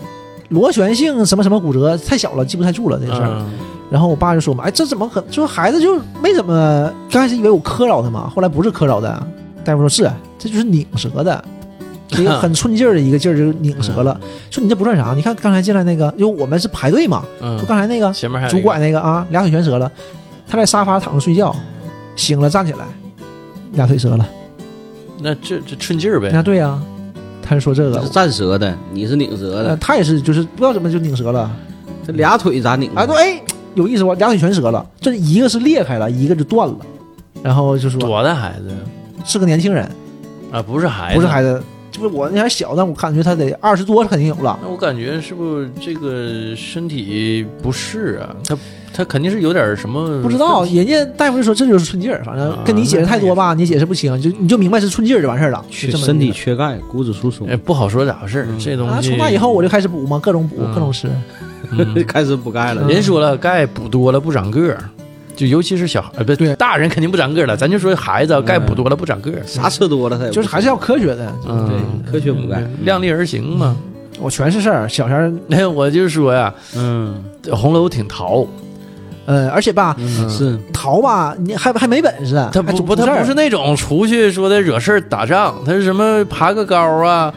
[0.48, 3.28] 螺旋性什么什么骨折，太小了记不太住了这个事儿。
[3.30, 3.46] 嗯
[3.88, 5.24] 然后我爸就说嘛，哎，这怎么可？
[5.30, 9.26] 说孩子就没怎么，刚开始以为我磕着他嘛，后来不是磕着的。
[9.64, 11.44] 大夫说是，这就是拧折的，
[12.08, 14.20] 一个 很寸劲儿的一个劲儿就拧折了。
[14.50, 19.88] 说你这不算啥，你看刚才进来那个，就我们是排队嘛，嗯就，刚才那个前面还有一个拄拐那个啊，俩腿全折了，
[20.48, 21.54] 他在沙发躺着睡觉，
[22.16, 22.84] 醒了站起来，
[23.74, 24.28] 俩腿折了。
[25.18, 26.30] 那这这寸劲儿呗。
[26.32, 26.80] 那，对呀、
[27.42, 31.50] 他是说这个这是，站折的，你是拧折呃，的，他也是，就是不知道怎么就拧折了。
[32.06, 32.90] 这俩腿咋拧？
[32.94, 33.42] 啊，对，哎，
[33.74, 34.14] 有意思吧？
[34.14, 36.76] 俩腿全折了，这一个是裂开了，一个就断了。
[37.42, 38.74] 然后就说多大孩子
[39.24, 39.88] 是个年轻人，
[40.50, 40.62] 啊？
[40.62, 44.58] 不是孩子，不是孩子，就是我那还小，但我感觉他得二十多肯定有了。
[44.62, 48.36] 那我感觉是不是这个身体不适啊？
[48.46, 48.56] 他
[48.92, 55.64] 他肯定是有点什么不知道，人家大夫就说这就是寸劲儿，反正啊跟你解释太多吧，你解释不清，就你就明白是寸劲儿就完事儿了。
[55.70, 58.46] 缺身体缺钙，骨质疏松哎，，不好说咋回事儿。
[58.58, 61.08] 这东西从那以后我就开始补嘛，各种补，嗯各种吃。
[61.72, 62.88] 嗯 开始补钙了嗯。
[62.88, 64.78] 人说了，钙补多了不长个儿，
[65.36, 66.54] 就尤其是小孩，呃，不对。
[66.56, 67.56] 大人肯定不长个儿了。
[67.56, 71.32] 咱就说孩子钙补多了不长个儿，啥吃多了他就是还是要科学的。
[71.46, 72.10] 嗯对。
[72.12, 73.76] 科学补钙，量力而行嘛。
[74.18, 77.22] 我全是事儿，小前儿，那 我就说呀，嗯。
[77.52, 78.46] 红楼挺淘，
[79.26, 80.28] 呃，而且吧，嗯。
[80.30, 80.58] 是。
[80.72, 87.32] 淘吧，你还还没本事，还他不不，他不是那种出去说的惹事儿打仗，他是什么爬个高啊，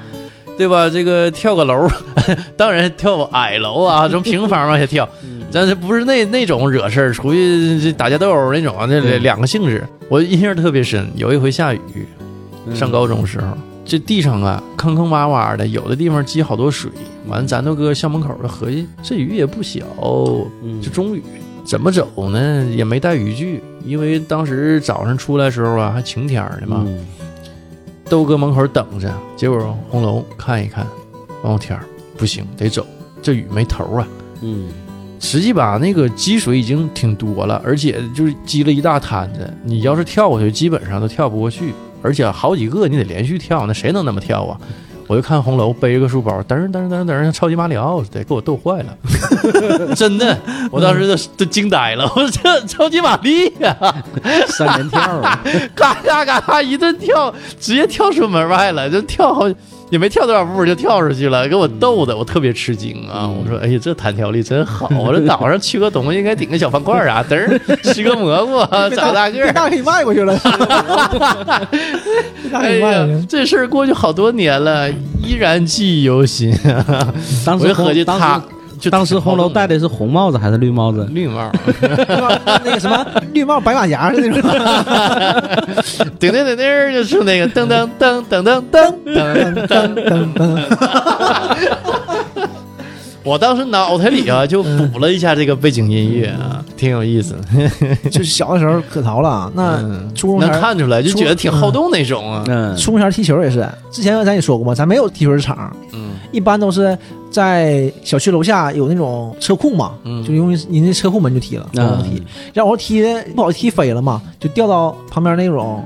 [0.57, 0.89] 对吧？
[0.89, 1.85] 这个跳个楼，
[2.55, 5.07] 当然跳矮楼啊，从平房往下跳，
[5.51, 9.83] 但是不是那那种惹事儿，出去这打架斗殴那种啊，这两个性质。
[10.07, 12.05] 我印象特别深，有一回下雨，
[12.67, 13.47] 嗯上高中时候，
[13.85, 16.91] 这地上啊坑坑洼洼的，有的地方积好多水，
[17.27, 19.81] 完咱都搁校门口儿合计，这雨也不小，
[20.63, 21.23] 嗯这中雨
[21.65, 22.65] 怎么走呢？
[22.75, 27.05] 也没带雨具，因为当时早上出来的时候啊，还晴天儿呢嘛，嗯
[28.09, 29.11] 都搁门口等着。
[29.35, 30.85] 结果红楼看一看，
[31.43, 31.85] 望天儿
[32.17, 32.85] 不行，得走，
[33.21, 34.07] 这雨没头啊。
[34.41, 34.69] 嗯
[35.19, 39.53] 实际吧，那个积水已经挺多了，而且就是积了一大摊子。
[39.63, 44.57] 你要是跳过去，基本上都跳不过去，而且好几个你得连续跳，那谁能那么跳啊？
[45.09, 48.95] 我就看红楼背着个书包，噔噔噔噔，像超级马里奥似的，给我逗坏了，
[49.95, 50.37] 真的，
[50.69, 53.75] 我当时都都惊呆了，我说这超级玛丽呀、
[54.49, 55.43] 三连跳啊，
[55.73, 59.49] 嘎嘎嘎嘎一顿跳，直接跳出门外了，就跳好
[59.89, 63.27] 也没跳多少步就跳出去了，给我逗的我特别吃惊啊！
[63.27, 68.59] 我说，哎呀，这弹跳力真好，我这岛上缺个东西，应该顶个小方块啊，嘚儿吃个蘑菇，
[68.95, 70.37] 长大个大可以卖过去了，
[72.53, 74.89] 哎呀，这事儿过去好多年了，
[75.23, 76.51] 依然记忆犹新。
[77.45, 78.41] 当时我就合计他
[78.79, 81.07] 就当时红楼戴的是红帽子还是绿帽子？
[81.11, 81.51] 绿帽，
[82.63, 84.49] 那个什么绿帽白马甲是那种，
[86.19, 88.93] 噔噔噔噔，就是那个噔噔噔噔噔噔噔。
[89.05, 90.45] 噔噔噔，
[93.23, 97.35] 我当时脑袋里啊就补了一下这个背景音乐啊，挺有意思。
[98.09, 99.51] 就是小的时候可淘了。
[99.53, 100.09] 那嗯。
[100.15, 102.43] 初中前能看出来，就觉得挺好动那种啊。
[102.47, 106.11] 嗯，初中前踢球也是，之前咱也说过嘛，咱没有踢球场，嗯。
[106.31, 106.97] 一般都是
[107.29, 110.23] 在小区楼下有那种车库嘛，嗯。
[110.23, 111.81] 就用人家车库门就踢了，嗯。
[111.83, 115.83] 然后踢，然后我踢的不好踢飞了嘛，就掉到旁边那种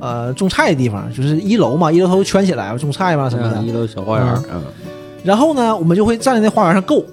[0.00, 3.56] 呃种菜的地方，就是一楼嘛，一楼头圈起来种菜嘛什么的。
[3.58, 3.66] 嗯。
[3.66, 4.62] 一楼小花园，嗯
[5.24, 7.04] 然后呢，我们就会站在那花园上够。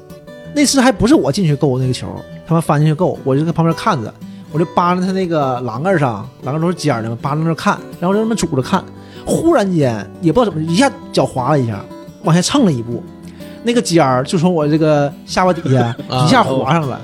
[0.53, 2.07] 那次还不是我进去够那个球，
[2.47, 4.12] 他们翻进去够，我就在旁边看着，
[4.51, 8.84] 我就扒着他那个栏杆上，栏杆都是尖的嘛，扒着那看，然后就那么拄着看。
[9.26, 11.80] 忽然间也不知道怎么，一下脚滑了一下，
[12.24, 13.03] 往下蹭了一步，
[13.62, 16.97] 那个尖儿就从我这个下巴底下 啊一下滑上来，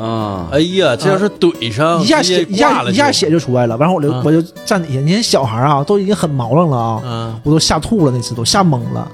[0.00, 3.76] 啊，哎呀，这要是怼上，一下血一下一下血就出来了。
[3.76, 9.10] 然后我就、啊我就站底下，你看小孩啊，都已经很毛愣了啊，嗯，我都吓吐了，那次都吓懵了。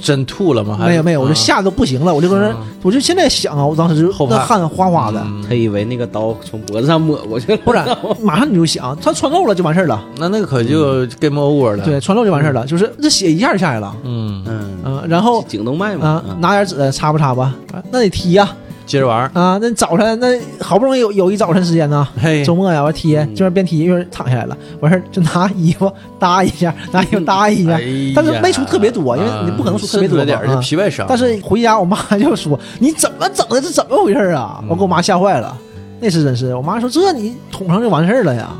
[0.00, 0.76] 真吐了吗？
[0.78, 1.34] 还没有没有，我就啊。
[1.34, 5.44] 吓得都不行了，我就搁那儿，嗯我就现在想啊，我当时就后那汗哗哗的，嗯。
[5.48, 7.86] 他以为那个刀从脖子上抹过去了，不然
[8.20, 11.84] 马上你就想，他穿漏了就完事儿了，那那个可就 game over 了。
[11.84, 16.22] 对，，穿漏就完事儿了，就是这血一下就下来了，嗯，嗯，嗯，然后颈动脉嘛。
[16.38, 18.48] 拿点纸擦吧擦吧，啊那得踢呀，
[18.86, 19.30] 接着玩儿。
[19.34, 27.82] 啊，那早晨那好不容易有有一早晨时间呢，嘿，周末呀，我踢，嗯这边边踢一边躺下来了，完事儿就拿衣服搭一下，拿衣服搭一下哎，
[28.14, 31.04] 但是没出特别多因为你不可能出特别多啊点儿，啊就皮外伤。
[31.10, 34.60] 但是回家我妈就说你怎么整的，这怎么回事啊？
[34.62, 35.56] 嗯我给我妈吓坏了，
[36.00, 38.50] 那是真是，我妈说这你捅上就完事儿了呀。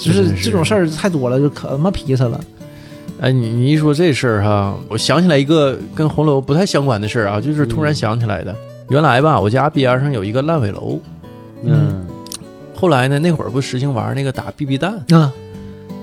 [0.00, 2.40] 就是这种事儿太多了，就可他妈皮实了。
[3.20, 8.54] 哎，你你一说这事儿哈，我想起来一个跟红楼不太相关的事儿啊，就是突然想起来的。
[8.88, 10.98] 原来吧，我家边上有一个烂尾楼，
[11.62, 12.06] 嗯。
[12.74, 15.32] 后来呢，那会儿不实行玩那个打 BB 弹，啊，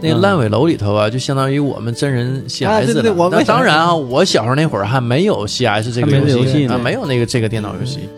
[0.01, 8.09] 那个烂尾楼里头啊，就相当于我们真人对了那当然啊，我小时候那会儿还没有 CS 这个游戏啊没有那个这个电脑游戏，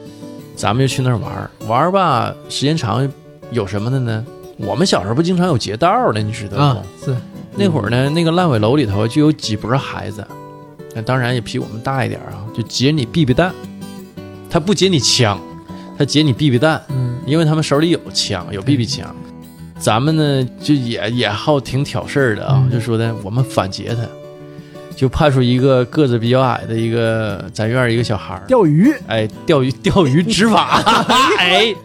[0.56, 1.52] 咱们就去那儿玩儿。
[1.68, 3.08] 玩儿吧，时间长
[3.52, 4.26] 有什么的呢？
[4.58, 6.82] 我们小时候不经常有劫道的，你知道吗？
[7.06, 7.16] 是。
[7.56, 10.26] 那会儿呢，那个烂尾楼里头就有几波孩子，
[10.96, 13.54] 那当然也比我们大一点啊，就劫你 BB 弹，
[14.50, 15.40] 他不劫你枪，
[15.98, 17.18] 他劫你 BB 弹，嗯。
[17.26, 19.14] 因为他们手里有枪，有 BB 枪。
[19.78, 22.72] 咱们呢就也也好挺挑事儿的啊，嗯。
[22.72, 24.02] 就说的我们反劫他，
[24.96, 30.82] 就派出一个个子比较矮的一个咱院儿一个小孩儿，钓鱼，哎，钓鱼 钓鱼执法，
[31.38, 31.76] 哎，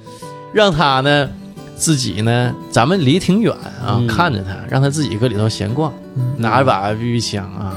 [0.55, 1.29] 让他呢
[1.77, 3.53] 自己呢，咱们离挺远
[3.85, 4.07] 啊，嗯。
[4.07, 6.35] 看着他，让他自己搁里头闲逛，嗯。
[6.39, 7.77] 拿一把 BB 枪啊，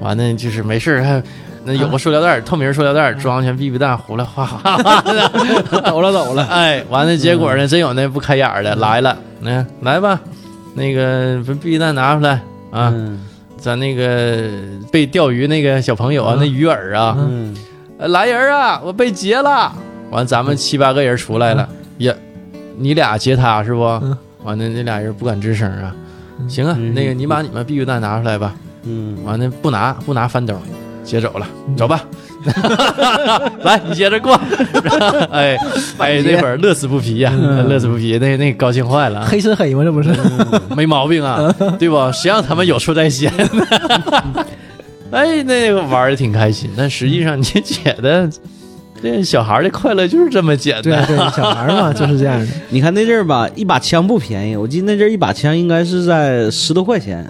[0.00, 1.22] 完了就是没事儿还。
[1.64, 5.28] 那有个塑料袋儿，透明塑料袋儿装全 BB 弹，糊了哗哗 哗的，
[5.86, 10.20] 走了走了，哎，完了，结果呢，真有那不开眼儿的来了，那来吧，
[10.74, 12.32] 那个把 BB 弹拿出来
[12.70, 13.20] 啊，嗯。
[13.56, 14.50] 咱那个
[14.92, 16.40] 被钓鱼那个小朋友啊，嗯。
[16.40, 17.16] 那鱼饵啊，
[17.98, 19.72] 来人啊，我被劫了。
[20.10, 21.66] 完，咱们七八个人出来了，
[21.98, 22.12] 呀，
[22.76, 23.84] 你俩劫他是不？
[24.02, 24.14] 嗯。
[24.42, 25.96] 完了，那俩人不敢吱声啊。
[26.38, 26.50] 嗯。
[26.50, 26.92] 行啊，嗯。
[26.92, 28.54] 那个你把你们避孕弹拿出来吧。
[28.82, 30.54] 嗯，完了，不拿不拿翻兜，
[31.04, 32.04] 接走了，嗯走吧。
[33.62, 34.34] 来，你接着过。
[35.30, 35.56] 哎
[35.98, 40.12] 哎，那会儿乐此不疲呀，嗯乐此不疲，那那高兴坏了啊，黑吃黑嘛，这不是？
[40.76, 42.12] 没毛病啊，对不？
[42.12, 44.46] 谁让他们有错在先呢？
[45.10, 48.28] 哎，那个玩的挺开心，但实际上你觉得
[49.02, 51.06] 这小孩的快乐就是这么简单？
[51.06, 52.46] 对对，小孩嘛就是这样的。
[52.68, 57.26] 你看那阵儿吧，一把枪不便宜，我记得那阵儿一把枪应该是在十多块钱，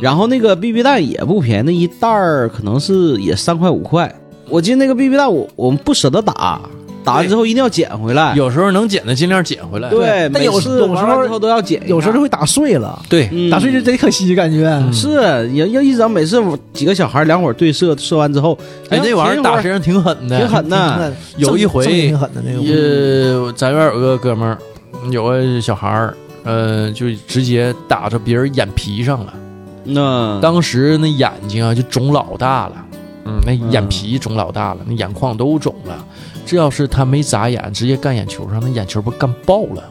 [0.00, 4.12] 然后那个 BB 弹也不便宜，那一袋儿可能是也三块五块。
[4.48, 6.60] 我记得那个 BB 弹我我们不舍得打，
[7.04, 8.34] 打完之后一定要捡回来。
[8.34, 9.90] 有时候能捡的尽量捡回来。
[9.90, 14.80] 对，每但有次有时候之后都要捡，有时候就会打碎了，对，嗯打碎就贼可惜，感觉。
[14.92, 15.10] 是
[15.54, 16.42] 要要一整，每次
[16.72, 18.56] 几个小孩两伙对射，射完之后，
[18.88, 21.12] 哎，那玩意儿打身上挺狠的，挺狠的。
[21.36, 24.58] 有一回挺狠的那咱院有个哥们儿，
[25.10, 29.34] 有个小孩儿，呃，就直接打着别人眼皮上了。
[29.88, 32.74] 那当时那眼睛啊就肿老大了，
[33.24, 36.04] 嗯，那眼皮肿老大了，那眼眶都肿了。
[36.44, 39.82] 这要是他没眨眼，直接干眼球上，那眼球不干爆了。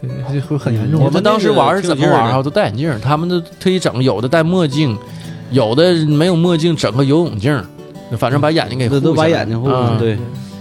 [0.00, 1.00] 对，这会很严重。
[1.02, 2.42] 我们当时玩是怎么玩啊啊？
[2.42, 4.96] 都戴眼镜，他们都特意整，有的戴墨镜，
[5.50, 7.60] 有的没有墨镜，整个游泳镜，
[8.18, 10.18] 反正把眼睛给护这都把眼睛护啊上，对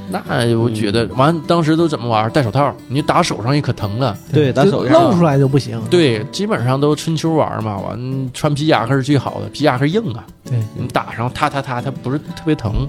[0.09, 2.29] 那我觉得完，当时都怎么玩？
[2.31, 4.15] 戴手套，你打手上也可疼了。
[4.31, 5.81] 对，打手上露出来就不行。
[5.89, 12.87] 对，基本上都春秋玩嘛，完穿皮夹克是最好的，皮夹克硬啊，对，你打上它它它，它不是特别疼。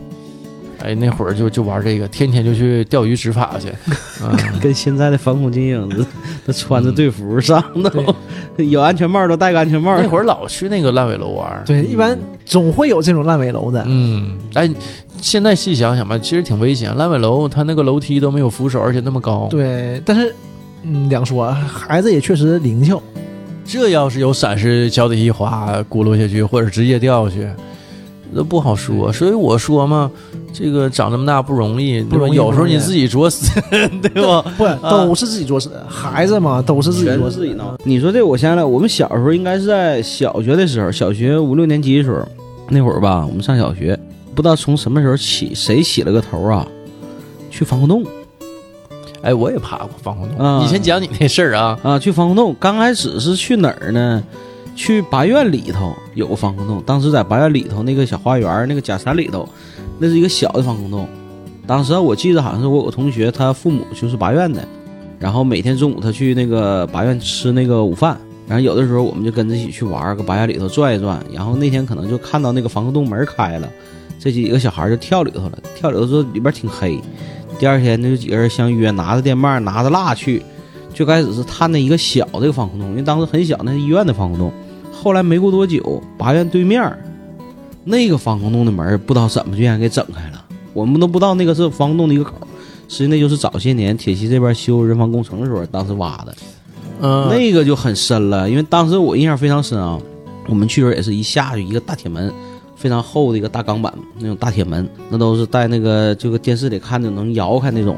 [0.83, 3.69] 哎，那会儿就就玩这个，天天就去钓鱼执法去。
[4.25, 6.07] 啊，跟现在的反恐精英子，
[6.47, 8.15] 都穿着队服上都，
[8.65, 9.97] 有安全帽都戴个安全帽。
[10.01, 11.63] 那会儿老去那个烂尾楼玩。
[11.67, 13.85] 对，一般总会有这种烂尾楼的。
[13.87, 14.69] 嗯，哎，
[15.21, 16.95] 现在细想想吧，其实挺危险。
[16.97, 20.35] 烂尾楼它那个楼梯都没有扶手，而且那么高。，对，但是
[20.83, 23.03] 嗯，两说，孩子也确实灵巧。
[23.67, 27.49] 这要是有闪失，脚底一滑，轱辘下去，或者直接掉下去，
[28.35, 29.13] 那不好说。
[29.13, 30.11] 所以我说嘛，
[30.53, 33.61] 这个长这么大不容易，对吧有时候你自己作死，
[34.03, 34.43] 对吧？
[34.57, 37.77] 不都是自己作死，孩子嘛都是自己作自己闹。
[37.85, 42.27] 你说这，我想起来，我们小时候应该是在小学的时候，小学五六年级的时候，
[42.69, 43.99] 那会儿吧，我们上小学，
[44.35, 46.67] 不知道从什么时候起，谁起了个头啊，
[47.51, 48.05] 去防空洞
[49.23, 50.39] 哎，我也爬过防空洞。
[50.39, 52.55] 啊以前讲你那事儿啊，啊，去防空洞。
[52.61, 54.23] 刚开始是去哪儿呢？
[54.75, 59.49] 去八院里头有个防空洞，当时在八院里头那个小花园那个假山里头，
[59.99, 61.09] 那是一个小的防空洞。
[61.67, 64.67] 当时我记得好像是我有个同学，他父母就是八院的，
[65.19, 71.25] 然后每天中午他去那个八院吃那个午饭，然后有的时候我们就跟着一起去玩，搁八院里头转一转。
[71.33, 73.69] 然后那天可能就看到那个防空洞门开了，
[74.19, 77.01] 这几个小孩就跳里头了，跳里头之后里边挺黑。
[77.59, 80.43] 第二天就几个人相约，拿着电棒，拿着蜡去，
[80.93, 84.53] 最开始是探那一个小这个防空洞，因为当时很小，那是医院的防空洞。
[85.05, 86.99] 后来没过多久，八院对面儿
[87.85, 90.43] 那个防空洞的门儿不知道怎么就让人给整开了，
[90.73, 92.49] 我们都不知道那个是防空洞的一个口儿，
[92.89, 96.35] 实际那就是早些年铁西这边修人防工程的时候当时挖的，
[97.03, 100.01] 嗯，那个就很深了，因为当时我印象非常深啊，
[100.49, 102.33] 我们去的时候也是一下去一个大铁门。
[102.77, 107.97] 非常厚的一个大钢板，那种大铁门，那都是带那个这个电视里看的能摇开那种。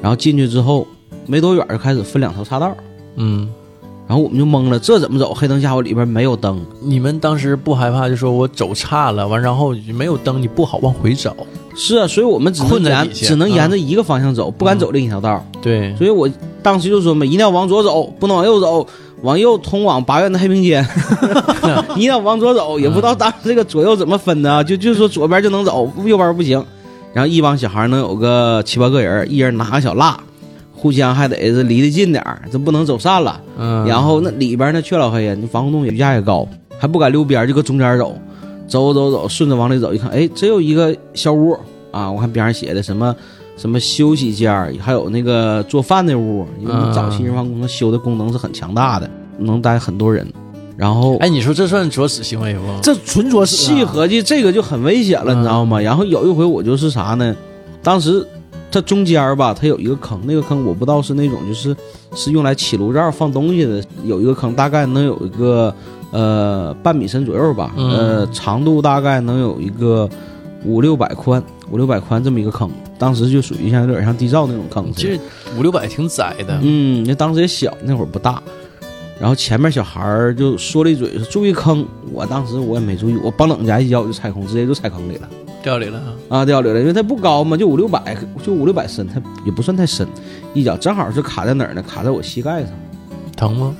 [0.00, 0.86] 然后进去之后，
[1.26, 2.72] 没多远就开始分两条岔道，
[3.16, 3.48] 嗯，
[4.10, 5.32] 然后我们就懵了，这怎么走？
[5.32, 11.46] 黑灯瞎火里边没有灯，你们当时不害怕，就说我走岔了，完然后没有灯，你不好往回走。
[11.76, 15.40] 是啊，所以我们只能只能沿着一个方向走，不敢走另一条道。
[15.62, 16.28] 对，所以我
[16.60, 18.84] 当时就说嘛，一定要往左走，不能往右走，
[19.22, 20.84] 往右通往八院的黑平间，
[21.94, 22.80] 一定要往左走。
[22.80, 26.60] 也不知道当时这个左右怎么分的啊，就就说左边就能走，右边不行。
[27.12, 30.18] 然后一帮小孩能有个七八个人，一人拿个小蜡，
[30.80, 33.38] 互相还得是离得近点儿，这不能走散了。
[33.58, 38.16] 嗯，然后那里边呢黢老黑呀，那防空洞也架也高，还不敢溜边儿，就搁中间走，
[38.66, 41.54] 走走走，顺着往里走，一看，哎，只有一个小屋
[41.90, 43.14] 啊，我看边上写的什么
[43.58, 50.26] 什么休息间儿，还有那个做饭的屋，因为嗯早期人防工程修的功能是很强大的，能待很多人。
[50.76, 52.60] 然后哎，你说这算作死行为不？
[52.82, 53.76] 这纯作死啊。
[53.76, 55.78] 细合计这个就很危险了，嗯你知道吗？
[55.78, 57.36] 然后有一回我就是啥呢，
[57.82, 58.26] 当时
[58.70, 61.76] 它中间儿吧，它有一个坑，那个坑我不知道是那种就是
[62.14, 65.74] 是用来起炉灶放东西的，有一个坑，大概能有一个
[66.12, 70.08] 呃半米深左右吧，嗯呃长度大概能有一个
[70.64, 74.92] 五六百宽，五六百宽这么一个坑，当时就属于像有点像地窖那种坑。
[74.94, 75.18] 其实
[75.58, 76.58] 五六百挺窄的。
[76.62, 78.42] 嗯，那当时也小，那会儿不大。
[79.18, 85.28] 然后前面小孩儿就说了一嘴说注意坑，我当时我也没注意，我帮冷家一脚我就踩空，直接就踩坑里了
[85.62, 90.06] 掉里了啊，啊，掉里了，因为它不高嘛，就五六百，就五六百深，它也不算太深，
[90.54, 91.82] 一脚正好是卡在哪儿呢？
[91.82, 92.70] 卡在我膝盖上。
[93.36, 93.74] 疼吗？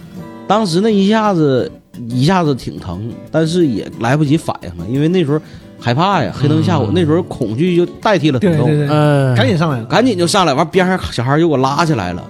[0.46, 1.70] 当时那一下子
[2.08, 5.40] 一下子挺疼，但是也来不及反应了，因为那时候
[5.78, 8.66] 害怕呀，黑灯瞎火，嗯那时候恐惧就代替了疼痛。
[8.66, 9.84] 对对对，嗯，赶紧上来了。
[9.86, 12.22] 赶紧就上来，完边上小孩就给我拉起来了，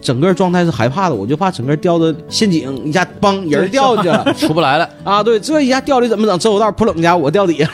[0.00, 4.88] 整个状态是害怕的，我就怕整个掉到陷阱，一下帮人掉下去了 出不来了。
[5.04, 5.22] 啊！
[5.22, 6.38] 对，这一下掉里怎么整？
[6.38, 7.70] 走道扑棱家我掉底下，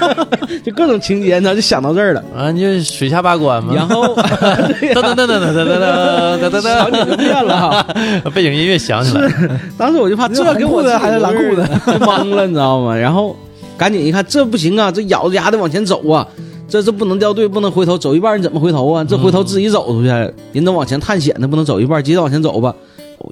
[0.62, 2.22] 就各种情节呢，就想到这儿了。
[2.36, 3.74] 啊，你就水下八关嘛。
[3.74, 7.86] 然后噔噔噔噔噔噔噔噔噔噔场景就变了哈。
[8.24, 9.30] 噔， 背景音乐响起来。
[9.78, 12.94] 当时我就怕这给我蓝裤子还是蓝裤子就懵了，你知道吗？
[12.94, 13.34] 然后
[13.78, 16.26] 赶紧一看，这不行啊，这咬着牙得往前走啊。
[16.72, 19.04] 这这不能掉队，不能回头，走一半你怎么回头啊？
[19.04, 20.08] 这回头自己走出去，
[20.54, 22.74] 人都往前探险的，不能走一半，接着往前走吧。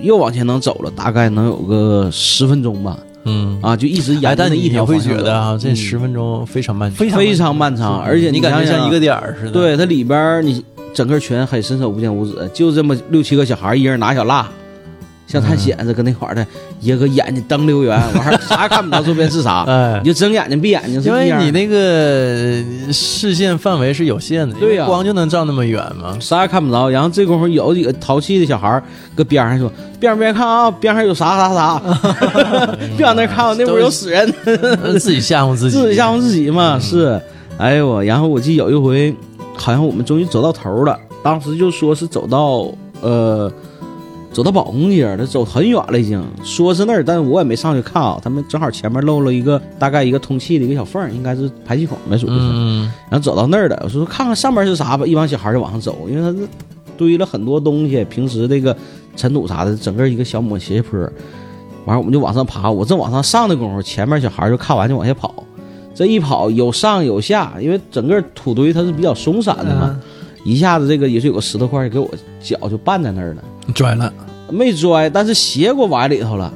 [0.02, 5.76] 又往前能走了，大概能有个十分钟吧，嗯，啊，就一直沿着那一条会觉得啊，这嗯。
[5.76, 10.62] 十分钟非常漫长，非常漫长，而且你感觉像一个点儿似的。，对它里边你
[10.92, 14.48] 整个全黑，伸手不见五指，就这么六七个小孩，一人拿小蜡，
[15.30, 16.44] 像探险似的，搁那块儿的，
[16.80, 26.16] 一个眼睛瞪溜圆，完事儿啥也看不着，周边是啥， 哎你，就睁眼睛闭眼睛，是因为你那个视线范围是有限的，对呀光就能照那么远嘛。
[26.20, 26.90] 啥也看不着。
[26.90, 28.82] 然后这功夫有几个淘气的小孩儿
[29.14, 29.70] 搁边上说
[30.00, 31.80] ：“边上边看啊，边上有啥啥啥，
[32.96, 34.32] 别往那儿看啊，那屋有死人。”
[34.98, 37.20] 自己吓唬自己， 自己吓唬自己嘛，是。
[37.58, 39.14] 哎呦我，然后我记得有一回，
[39.54, 42.72] 好像我们终于走到头了，当时就说是走到
[43.02, 43.52] 呃，
[44.32, 48.18] 走到保工街了，走很远了已经，说是那儿，但是我也没上去看啊。
[48.22, 52.38] 他们正好前面漏了一个大概一个通气的一个小缝儿，应该是排气孔呗，属于是。
[52.52, 56.48] 嗯，然后走到那儿了，我说看看上面是啥吧，一帮小孩就往上走，因为他是
[56.96, 58.76] 堆了很多东西，平时这个
[59.16, 61.00] 尘土啥的，整个一个小抹斜斜坡。
[61.86, 65.34] 完了我们就往上爬，我正往上上的功夫，前面小孩就看完就往下跑。
[65.92, 70.00] 这一跑有上有下，因为整个土堆它是比较松散的嘛，嗯
[70.44, 72.08] 一下子这个也是有个石头块给我
[72.40, 74.12] 脚就绊在那儿了，拽了，
[74.50, 76.52] 没拽，但是鞋给我崴里头了。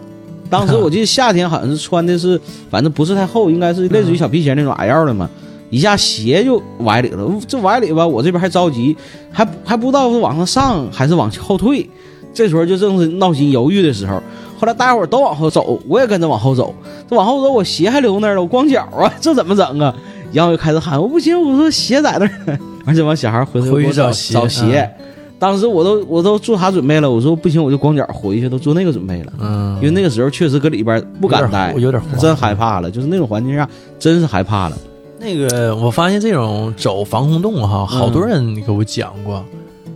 [0.50, 5.28] 当时我记得夏天好像是穿的是，反正不是太厚，应该是类似于小皮鞋那种矮腰的嘛，
[5.70, 7.28] 一下鞋就崴里了。
[7.48, 8.96] 这崴里吧，我这边还着急，
[9.32, 11.88] 还还不知道是往上上还是往后退。
[12.32, 14.22] 这时候就正是闹心犹豫的时候。
[14.58, 16.74] 后来大家伙都往后走，我也跟着往后走。
[17.08, 19.94] 这往后走，我鞋还留那儿了，我光脚啊，这怎么整啊？
[20.32, 22.86] 然后我就开始喊，我不行，我说鞋在那儿呢。
[22.86, 24.88] 而且完小孩回头给我回去找找鞋。
[25.36, 27.10] 当时我都我都做啥准备了？
[27.10, 29.32] 我说不行，我就光脚回去，都做那个准备了。
[29.40, 33.68] 嗯，因为那个时候确实搁里边不敢待有，点有点慌真害怕了，就是那种环境下
[33.98, 34.78] 真是害怕了。
[35.18, 39.44] 那个，我发现这种走防空洞哈，好多人给我讲过，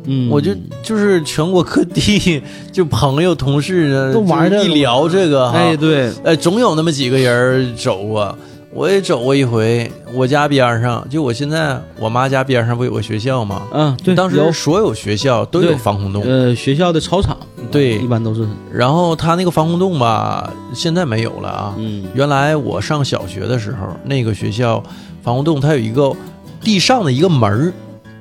[0.04, 8.36] 嗯，我就就是全国各地就朋友同事呢都玩这个就一聊这个哈，哎对，哎，总有那么几个人走过，
[8.72, 9.90] 我也走过一回。
[10.12, 13.62] 我家边上，就我现在我妈家边上不有个学校吗？
[13.72, 17.36] 嗯对，当时所有学校都有防空洞，呃学校的操场，
[17.70, 21.74] 对一般都是然后他那个防空洞吧，现在没有了啊。
[21.76, 24.82] 嗯原来我上小学的时候，那个学校
[25.22, 26.14] 防空洞它有一个
[26.62, 27.72] 地上的一个门儿，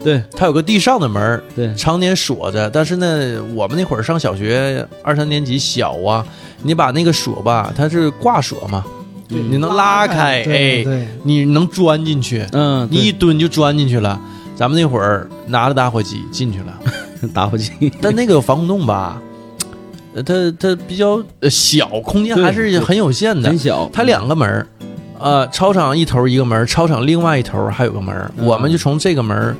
[0.03, 2.69] 对它有个地上的门儿，对常年锁着。
[2.69, 6.25] 但是呢，我们那会儿上小学二三年级小啊，
[6.63, 8.96] 你把那个锁吧，它是挂锁嘛，对
[9.29, 10.85] 你能拉开，哎，
[11.23, 14.19] 你能钻进去，嗯，你一蹲就钻进去了。
[14.55, 16.73] 咱们那会儿拿着打火机进去了，
[17.33, 17.71] 打火机，
[18.01, 19.21] 但那个防空洞吧，
[20.15, 23.49] 呃它它比较呃小，空间还是很有限的。
[23.49, 23.57] 很。
[23.57, 24.67] 小，它两个门儿，
[25.19, 29.55] 呃，操场一头一个门儿，操场另外一头还有个门我们就从这个门儿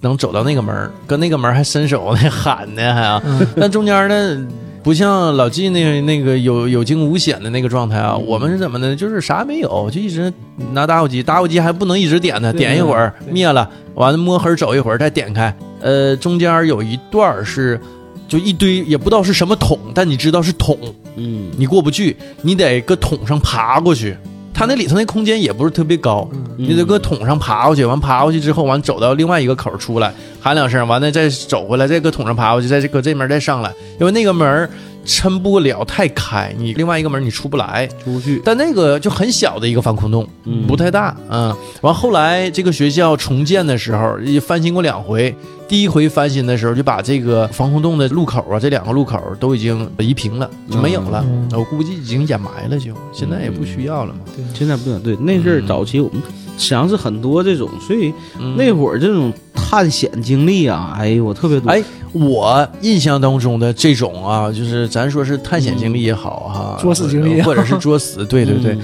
[0.00, 3.22] 能走到那个门儿，跟那个门儿还伸手呢喊呢还
[3.56, 4.46] 但中间呢。
[4.82, 8.96] 不像老纪那那个有有惊无险的那个状态啊，嗯我们是怎么的？
[8.96, 10.32] 就是啥也没有，就一直
[10.72, 15.54] 拿打火机，打火机还不能一直点呢，点一会儿灭了，完了摸黑走一会儿再点开。
[15.80, 17.80] 呃，中间有一段儿是
[18.26, 20.76] 就一堆也不知道是什么桶，但你知道是桶，
[21.16, 24.16] 嗯你过不去，你得搁桶上爬过去。
[24.54, 34.70] 它那里头那空间也不是特别高，嗯你得搁桶上爬过去，完爬过去之后，完走到另外一个口出来，喊两声，完了再走回来，再搁桶上爬过去，再搁这门再上来，因为那个门儿
[35.04, 37.88] 撑不了太开，你另外一个门你出不来。
[38.04, 41.56] 出不去，但那个就很小的一个防空洞，嗯不太大，啊。
[41.80, 45.34] 完后来这个学校重建的时候也翻新过两回，
[45.72, 51.24] 第一回翻新的时候就把这个防空洞的路口啊，这两个路口都已经移平了，就没有了。
[51.26, 51.48] 嗯。
[51.54, 54.20] 我估计已经掩埋了就，现在也不需要了嘛。
[54.36, 56.20] 对现在不行，对那阵儿嗯早期我们
[56.58, 58.54] 实际上是很多这种，所以嗯。
[58.54, 67.36] 那会儿这种探险经历啊，哎呦我特别多，哎我印象当中的这种啊，就是咱说是探险经历也好哈，作死经历。
[67.36, 68.82] 也 好或者是作死，对对对，嗯。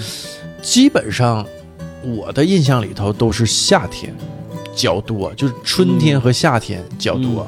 [0.63, 1.45] 基本上
[2.03, 4.11] 我的印象里头都是夏天
[4.79, 7.45] 较多，就是春天和夏天较多，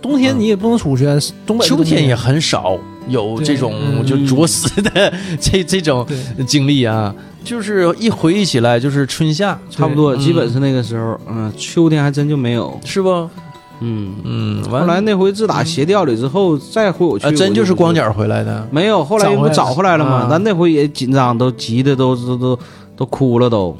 [0.00, 1.04] 冬天你也不能出去，
[1.44, 6.06] 东北秋天也很很少有这种嗯就着死的这这种，
[6.46, 7.12] 经历啊。
[7.42, 13.08] 就是一回忆起来，就是春夏，差不多，嗯基本是那个时候，嗯，秋天还真就没有，是不？
[13.80, 14.14] 嗯。
[14.24, 18.12] 嗯，完后来那回自打鞋掉里之后，再回我去，啊，真就是光脚。
[18.12, 18.68] 回来的。
[18.70, 20.28] 没有，后来不找回来了吗啊？
[20.30, 22.58] 咱那回也紧张，都急的都都都
[22.96, 23.74] 都哭了都，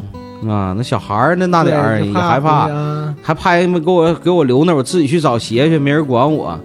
[0.46, 6.58] 啊，那小孩儿那那点儿也害怕，啊还拍没给我给我留那，我自己去找鞋去，没人管我。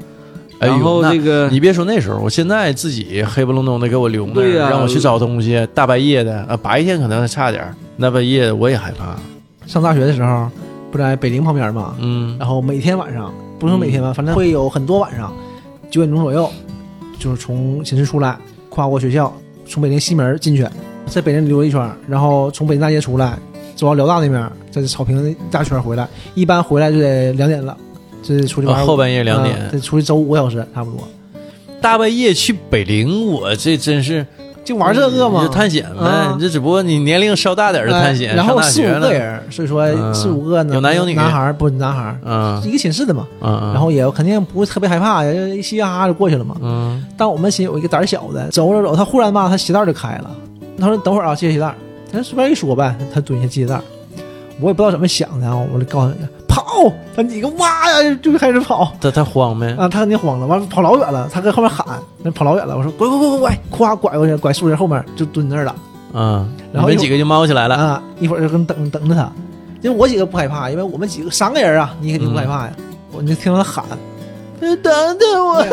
[0.60, 9.18] 然后那这个你别说那时候，我现在自己黑不隆咚的给我留那让我去找东西，大半夜的啊，白天可能还差点儿，那半夜我也害怕。
[9.66, 10.50] 上大学的时候
[10.92, 15.34] 不在北陵旁边嘛，嗯然后每天晚上不是说每天吧，反正会有很多晚上
[15.90, 16.50] 九点钟左右，
[17.20, 18.38] 就是从寝室出来，
[18.70, 19.34] 跨过学校，
[19.66, 20.66] 从北陵西门进去，
[21.08, 23.38] 在北陵溜了一圈，然后从北京大街出来，
[23.76, 27.76] 走到辽大那边，在草坪那大圈回来，一般回来就得两点了，
[28.22, 31.00] 这出去玩、啊后半夜两啊点，得出去走五个小时差不多。
[31.82, 34.26] 大半夜去北陵，我这真是
[34.64, 36.38] 就玩这个嘛就，探险呗啊。
[36.40, 42.16] 这只不过你年龄稍大点的探险，哎然后四五个，人，所以说嗯四五个呢，有男有女男孩儿不男孩
[42.64, 46.56] 一个寝室的嘛，嗯，然后也肯定不会特别害怕，嘻嘻哈哈就过去了嘛。
[46.62, 50.32] 嗯但我们寝有一个胆小的，走着走，他忽然吧，他鞋带就开了。
[50.80, 51.76] 他说：“等会儿啊，系鞋带
[52.14, 53.82] 儿。”他随便一说呗，他蹲下系鞋带儿。
[54.62, 59.68] 我也不知道怎么想的啊，我就告诉他跑，他几个哇呀就开始跑他他慌没？
[59.74, 61.86] 啊，他肯定慌了，完了跑老远了，他搁后面喊，
[62.22, 62.78] 那跑老远了。
[62.78, 65.76] 我说：“拐拐拐拐拐，咵拐过去，拐树林后面就蹲那儿了
[66.14, 68.04] 嗯，然后一会儿你们几个就猫起来了，啊。
[68.20, 69.32] 一会儿就跟等等着他，
[69.82, 72.74] 因为我几个不害怕，因为我们几个三个人啊，你肯定不害怕呀。
[73.12, 73.84] 我就听到他喊，
[74.60, 74.78] 等
[75.18, 75.66] 等我，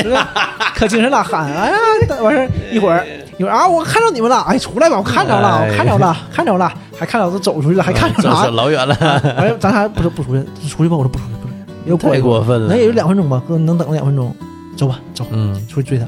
[0.74, 1.76] 可精神了，喊哎呀，
[2.22, 3.04] 完事儿一会儿
[3.38, 8.50] 一会儿啊，我看着你们了，哎，出来吧，我看着了，哎我看着了，看着了，还看着都走出去了，还看着啥走？
[8.50, 8.96] 老远了，
[9.36, 12.76] 完了，咱俩不是不出去，出去吧，我说不出去，不出去，又过太过分了那。
[12.76, 14.34] 也就两分钟吧，哥能等两分钟，
[14.76, 16.04] 走吧，走，嗯出去追他。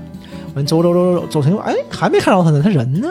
[0.56, 3.08] 完走走走走走走成，哎，还没看着他呢，他人呢？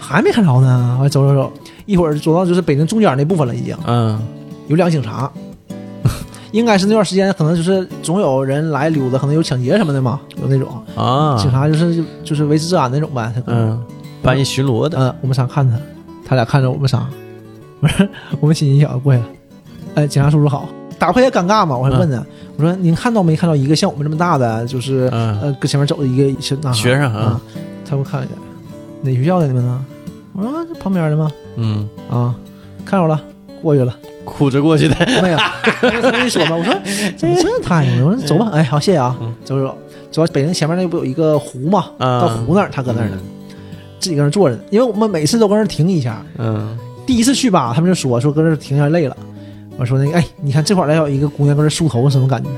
[0.00, 0.98] 还没看着呢。
[1.00, 1.52] 完走走走，
[1.84, 4.20] 一会儿走到就是北京中间那部分了，已经嗯
[4.66, 5.30] 有两警察，
[6.52, 10.68] 应该是那段时间可能就是总有人来溜达，可能有抢劫什么的嘛，有那种。
[10.94, 13.32] 啊，警察就是就是维持治安那种呗。
[13.34, 13.82] 他嗯，
[14.22, 15.76] 半夜巡逻的，嗯，我们仨看他，
[16.26, 17.06] 他俩看着我们仨，
[17.80, 18.08] 我 说
[18.40, 19.26] 我们亲戚小子过去了，
[19.96, 20.68] 哎，警察叔叔好，
[20.98, 22.24] 打破一下尴尬嘛，我还问他，
[22.56, 23.36] 我说您看到没？
[23.36, 25.40] 看到一个像我们这么大的，就是、嗯。
[25.40, 26.56] 呃搁前面走的一个学
[26.94, 27.40] 生啊啊，
[27.84, 28.32] 他给我看一下，
[29.02, 29.46] 哪学校的？
[29.46, 29.84] 你们呢？
[30.32, 31.30] 我说这旁边的吗？
[31.56, 32.34] 嗯，啊，
[32.84, 33.20] 看着了，
[33.62, 33.96] 过去了。
[34.24, 35.36] 哭着过去的，没有，
[36.02, 36.56] 他没说嘛。
[36.56, 36.74] 我说
[37.16, 38.04] 怎么这态度呢？
[38.06, 39.78] 我说走吧，哎，好，谢谢啊嗯，走走走，
[40.10, 41.86] 走到北京前面那不有一个湖嘛？
[41.98, 43.16] 啊到湖那儿，他搁那儿呢，
[44.00, 44.62] 自己搁那儿坐着呢。
[44.70, 46.76] 因为我们每次都搁那儿停一下，嗯
[47.06, 49.16] 第一次去吧，他们就说说搁这儿停一下累了。
[49.78, 52.50] 我说那个，哎，你看这块儿来有一个姑娘搁这儿梳头，什么感觉？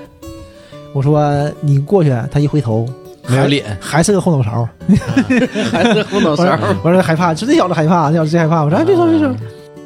[0.95, 2.89] 我说你过去，她一回头，
[3.25, 4.67] 还，没有脸，还是个后脑勺。
[5.71, 6.45] 还是后脑勺
[6.83, 8.63] 我说害怕，就这小子害怕，这小子最害怕。
[8.63, 9.29] 我说哎，别说别说，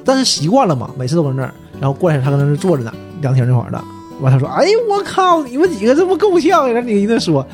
[0.05, 3.83] 但是习惯了嘛，每次都搁那儿，然后过来他搁那儿坐着呢，凉亭那块儿的。
[4.21, 6.81] 完他说，哎呦我靠，你们几个这不够呛呀？
[6.81, 7.45] 你一顿说，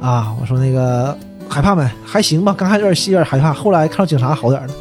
[0.00, 1.16] 啊，我说那个
[1.48, 1.88] 害怕没？
[2.04, 4.74] 还行吧，刚开始有点有点害怕，后来看到警察好点了。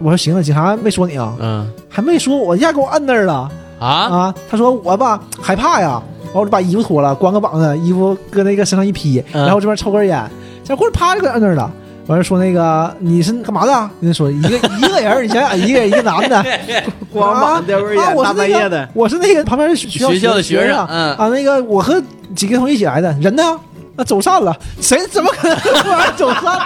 [0.00, 3.48] 我说行了，警察没说你啊，嗯还没说我一下给我摁那儿了
[3.78, 4.34] 啊，啊。
[4.50, 6.02] 他说我吧害怕呀，
[6.32, 10.28] 完我就把衣服脱了，光个膀子，衣服搁那个身上一披，嗯然后这边抽根烟，
[10.64, 11.70] 这过来啪就给摁那儿了。
[12.08, 13.88] 完了说那个你是干嘛的啊？
[14.00, 14.48] 人家说一个
[14.78, 16.44] 一个人，你想想 一个人一个男的，
[17.12, 22.02] 光膀子叼根烟，大啊我是那个半夜的，我是那个旁边的学学校的学生啊，嗯啊，那个我和
[22.34, 23.42] 几个同学一起来的，人呢？
[23.96, 26.56] 啊，走散了，谁怎么可能突然走散？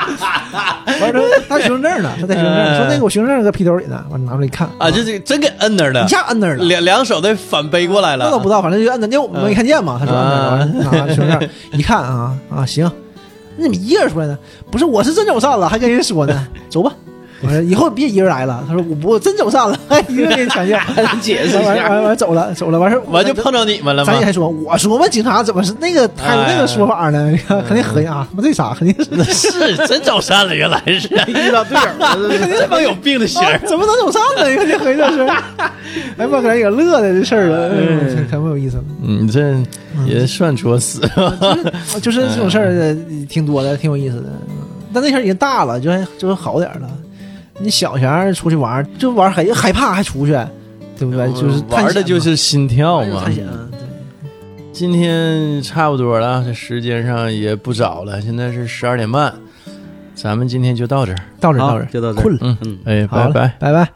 [1.01, 2.13] 完了，他学生证呢？
[2.21, 6.65] 他带学生证，说那个我学生证搁皮兜里呢，完了拿出来一看啊，这这真给摁那儿了一，下摁那儿了。
[6.67, 9.97] 两两手得反背过来了，那都不知道，反正就摁那，因为我们没看见嘛。
[9.99, 12.91] 他说摁那儿，啊完了拿学生证一看啊啊，行，
[13.63, 14.37] 你怎么一个人出来呢？
[14.71, 16.93] 不是，我是真走散了，还跟人说呢，走吧。
[17.43, 18.65] 我说以后别一个人来了。
[18.67, 20.79] 他说我不我真走散了，还一个人给你抢劫，
[21.21, 24.19] 解释一下完完完完走了走了，完事儿完就碰着你们了吗咱？
[24.21, 27.33] 也还说，我说嘛，警察怎么是那个还有那个说法呢？
[27.67, 34.49] 肯定合计啊，他妈这啥肯定是是真走散了，原来是 遇到队友了，这是这帮有病的型啊儿，怎么能走散呢？
[34.49, 35.21] 你看这合计这是，
[36.19, 38.85] 哎妈，搁那也乐的这事儿了，嗯可没有意思了。
[39.03, 39.55] 你，这
[40.07, 41.01] 也算作死，
[42.01, 42.97] 就是就是这种事儿呃
[43.29, 44.31] 挺多的，挺有意思的。
[44.95, 46.89] 但那事儿已经大了，就还就好点儿了。
[47.59, 50.33] 你小前儿出去玩儿就玩儿害害怕还出去，
[50.99, 51.31] 对不对？
[51.33, 53.33] 就是玩的就是心跳嘛探。
[53.33, 53.47] 险。
[54.73, 59.33] 今天差不多了，这时间上也不早了，现在是十二点半，
[60.15, 61.19] 咱们今天就到这儿。
[61.39, 62.41] 到这儿到这儿，就到这儿困了。
[62.41, 63.55] 嗯嗯，哎，拜拜。
[63.61, 63.93] 拜拜。